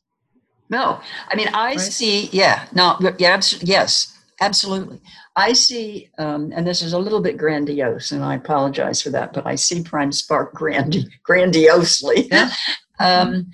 No, 0.71 1.01
I 1.29 1.37
mean 1.37 1.49
I 1.49 1.71
right? 1.71 1.81
see. 1.81 2.29
Yeah, 2.33 2.67
no, 2.73 2.97
yeah, 3.19 3.41
yes, 3.61 4.17
absolutely. 4.41 5.01
I 5.37 5.53
see, 5.53 6.11
um, 6.19 6.53
and 6.55 6.67
this 6.67 6.81
is 6.81 6.93
a 6.93 6.99
little 6.99 7.21
bit 7.21 7.37
grandiose, 7.37 8.13
and 8.13 8.25
I 8.25 8.37
apologize 8.37 9.03
for 9.03 9.11
that, 9.11 9.33
but 9.33 9.47
I 9.47 9.57
see 9.57 9.83
Prime 9.83 10.13
Spark 10.13 10.55
grandi- 10.55 11.09
grandiosely. 11.25 12.29
Yeah. 12.31 12.53
um, 12.99 13.51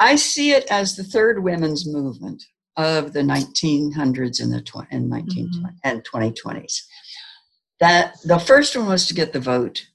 I 0.00 0.16
see 0.16 0.52
it 0.52 0.66
as 0.70 0.94
the 0.96 1.04
third 1.04 1.42
women's 1.42 1.86
movement 1.86 2.44
of 2.76 3.12
the 3.12 3.20
1900s 3.22 4.40
and 4.40 4.52
the 4.52 4.62
tw- 4.62 4.86
and 4.90 5.10
19 5.10 5.46
mm-hmm. 5.46 5.66
and 5.82 6.04
2020s. 6.04 6.82
That 7.80 8.14
the 8.24 8.38
first 8.38 8.76
one 8.76 8.86
was 8.86 9.06
to 9.06 9.14
get 9.14 9.32
the 9.32 9.40
vote, 9.40 9.86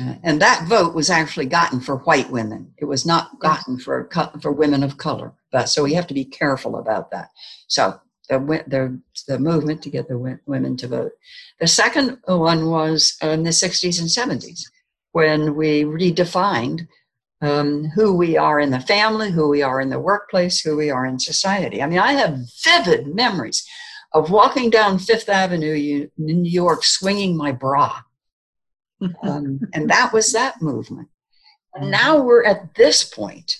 uh, 0.00 0.14
and 0.22 0.40
that 0.40 0.66
vote 0.68 0.94
was 0.94 1.10
actually 1.10 1.46
gotten 1.46 1.80
for 1.80 1.96
white 1.98 2.30
women. 2.30 2.72
It 2.78 2.84
was 2.84 3.04
not 3.04 3.40
gotten 3.40 3.78
for 3.78 4.08
for 4.40 4.52
women 4.52 4.82
of 4.82 4.96
color. 4.96 5.32
But 5.50 5.68
so 5.68 5.82
we 5.82 5.94
have 5.94 6.06
to 6.08 6.14
be 6.14 6.24
careful 6.24 6.76
about 6.76 7.10
that. 7.10 7.30
So 7.66 8.00
the 8.28 8.38
the, 8.68 9.00
the 9.26 9.38
movement 9.38 9.82
to 9.82 9.90
get 9.90 10.08
the 10.08 10.38
women 10.46 10.76
to 10.76 10.88
vote. 10.88 11.12
The 11.60 11.66
second 11.66 12.18
one 12.26 12.70
was 12.70 13.16
in 13.22 13.42
the 13.42 13.50
60s 13.50 14.00
and 14.00 14.08
70s 14.40 14.60
when 15.12 15.54
we 15.56 15.84
redefined 15.84 16.86
um, 17.42 17.84
who 17.94 18.14
we 18.14 18.36
are 18.36 18.60
in 18.60 18.70
the 18.70 18.80
family, 18.80 19.30
who 19.30 19.48
we 19.48 19.62
are 19.62 19.80
in 19.80 19.90
the 19.90 20.00
workplace, 20.00 20.60
who 20.60 20.76
we 20.76 20.90
are 20.90 21.04
in 21.06 21.18
society. 21.18 21.82
I 21.82 21.86
mean, 21.86 21.98
I 21.98 22.12
have 22.12 22.40
vivid 22.64 23.14
memories 23.14 23.66
of 24.12 24.30
walking 24.30 24.70
down 24.70 24.98
Fifth 24.98 25.28
Avenue, 25.28 25.74
in 25.74 26.10
New 26.16 26.50
York, 26.50 26.84
swinging 26.84 27.36
my 27.36 27.52
bra. 27.52 28.00
Um, 29.22 29.60
and 29.74 29.90
that 29.90 30.14
was 30.14 30.32
that 30.32 30.62
movement. 30.62 31.08
And 31.74 31.90
now 31.90 32.18
we're 32.18 32.46
at 32.46 32.74
this 32.76 33.04
point, 33.04 33.58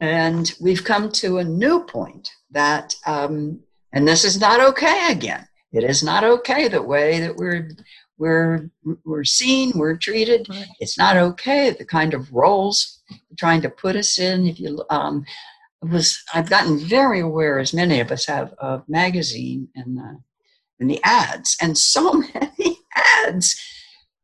and 0.00 0.52
we've 0.60 0.82
come 0.82 1.12
to 1.12 1.38
a 1.38 1.44
new 1.44 1.84
point 1.84 2.28
that, 2.50 2.96
um, 3.06 3.60
and 3.92 4.06
this 4.08 4.24
is 4.24 4.40
not 4.40 4.60
okay 4.60 5.12
again. 5.12 5.46
It 5.72 5.84
is 5.84 6.02
not 6.02 6.24
okay 6.24 6.66
the 6.66 6.82
way 6.82 7.20
that 7.20 7.36
we're 7.36 7.70
we're 8.22 8.70
we're 9.04 9.24
seen, 9.24 9.72
we're 9.74 9.96
treated. 9.96 10.46
It's 10.78 10.96
not 10.96 11.16
okay 11.16 11.70
the 11.70 11.84
kind 11.84 12.14
of 12.14 12.32
roles 12.32 13.02
trying 13.36 13.60
to 13.62 13.68
put 13.68 13.96
us 13.96 14.16
in. 14.16 14.46
If 14.46 14.60
you 14.60 14.84
um, 14.90 15.24
was, 15.82 16.22
I've 16.32 16.48
gotten 16.48 16.78
very 16.78 17.18
aware, 17.18 17.58
as 17.58 17.74
many 17.74 17.98
of 17.98 18.12
us 18.12 18.26
have, 18.26 18.54
of 18.58 18.88
magazine 18.88 19.68
and 19.74 19.96
the 19.96 20.20
and 20.78 20.88
the 20.88 21.00
ads, 21.02 21.56
and 21.60 21.76
so 21.76 22.12
many 22.34 22.78
ads 23.26 23.60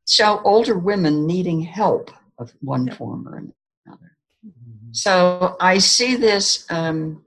show 0.06 0.40
older 0.44 0.78
women 0.78 1.26
needing 1.26 1.61
help 1.62 2.12
of 2.38 2.54
one 2.61 2.88
form 2.92 3.26
or 3.26 3.37
another. 3.37 4.16
Mm-hmm. 4.46 4.92
So 4.92 5.56
I 5.61 5.78
see 5.78 6.14
this 6.14 6.64
um, 6.70 7.24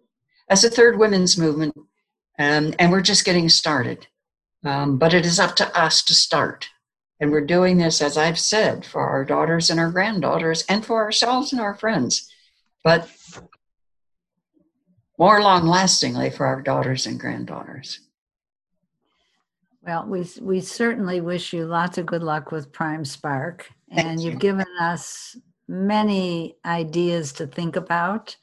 as 0.50 0.64
a 0.64 0.70
third 0.70 0.98
women's 0.98 1.38
movement, 1.38 1.76
um, 2.40 2.74
and 2.80 2.94
we're 2.94 3.02
just 3.02 3.26
getting 3.26 3.50
started. 3.50 4.08
Um, 4.64 4.98
but 4.98 5.14
it 5.14 5.26
is 5.26 5.40
up 5.40 5.56
to 5.58 5.78
us 5.80 6.04
to 6.04 6.14
start. 6.14 6.68
And 7.20 7.32
we're 7.32 7.46
doing 7.46 7.78
this, 7.78 8.02
as 8.02 8.18
I've 8.18 8.40
said, 8.40 8.86
for 8.86 9.08
our 9.08 9.24
daughters 9.26 9.70
and 9.70 9.80
our 9.80 9.92
granddaughters 9.92 10.64
and 10.68 10.86
for 10.86 11.04
ourselves 11.04 11.52
and 11.52 11.62
our 11.62 11.76
friends, 11.76 12.32
but 12.84 13.10
more 15.18 15.42
long 15.42 15.68
lastingly 15.68 16.32
for 16.32 16.48
our 16.48 16.62
daughters 16.62 17.06
and 17.06 17.20
granddaughters. 17.20 18.00
Well, 19.84 20.06
we, 20.08 20.28
we 20.42 20.62
certainly 20.62 21.22
wish 21.22 21.54
you 21.54 21.66
lots 21.66 21.98
of 21.98 22.06
good 22.06 22.24
luck 22.24 22.52
with 22.52 22.72
Prime 22.72 23.06
Spark. 23.06 23.70
Thank 23.94 24.08
and 24.08 24.22
you've 24.22 24.40
given 24.40 24.66
us 24.80 25.36
many 25.68 26.56
ideas 26.66 27.34
to 27.34 27.48
think 27.48 27.76
about. 27.76 28.36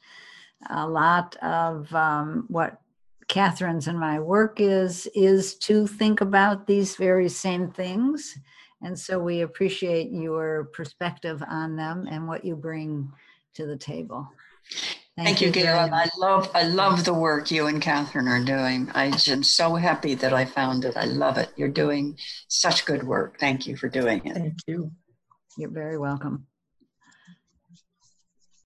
A 0.69 0.87
lot 0.87 1.37
of 1.37 1.93
um, 1.93 2.45
what 2.49 2.81
Catherine's 3.29 3.87
and 3.87 3.99
my 3.99 4.19
work 4.19 4.59
is 4.59 5.07
is 5.15 5.55
to 5.59 5.87
think 5.87 6.19
about 6.19 6.67
these 6.67 6.95
very 6.95 7.29
same 7.29 7.71
things. 7.71 8.35
And 8.81 8.97
so 8.97 9.19
we 9.19 9.41
appreciate 9.41 10.11
your 10.11 10.65
perspective 10.73 11.43
on 11.47 11.75
them 11.75 12.07
and 12.09 12.27
what 12.27 12.43
you 12.43 12.55
bring 12.55 13.11
to 13.53 13.65
the 13.65 13.77
table. 13.77 14.27
Thank, 15.15 15.27
Thank 15.27 15.41
you, 15.41 15.47
you 15.47 15.53
Gail. 15.53 15.89
I 15.93 16.09
love 16.17 16.49
I 16.55 16.63
love 16.63 17.05
the 17.05 17.13
work 17.13 17.51
you 17.51 17.67
and 17.67 17.81
Catherine 17.81 18.27
are 18.27 18.43
doing. 18.43 18.89
I 18.95 19.11
am 19.27 19.43
so 19.43 19.75
happy 19.75 20.15
that 20.15 20.33
I 20.33 20.45
found 20.45 20.85
it. 20.85 20.97
I 20.97 21.05
love 21.05 21.37
it. 21.37 21.49
You're 21.55 21.67
doing 21.67 22.17
such 22.47 22.85
good 22.85 23.03
work. 23.03 23.39
Thank 23.39 23.67
you 23.67 23.75
for 23.75 23.89
doing 23.89 24.25
it. 24.25 24.33
Thank 24.33 24.57
you. 24.65 24.91
You're 25.57 25.71
very 25.71 25.97
welcome. 25.97 26.47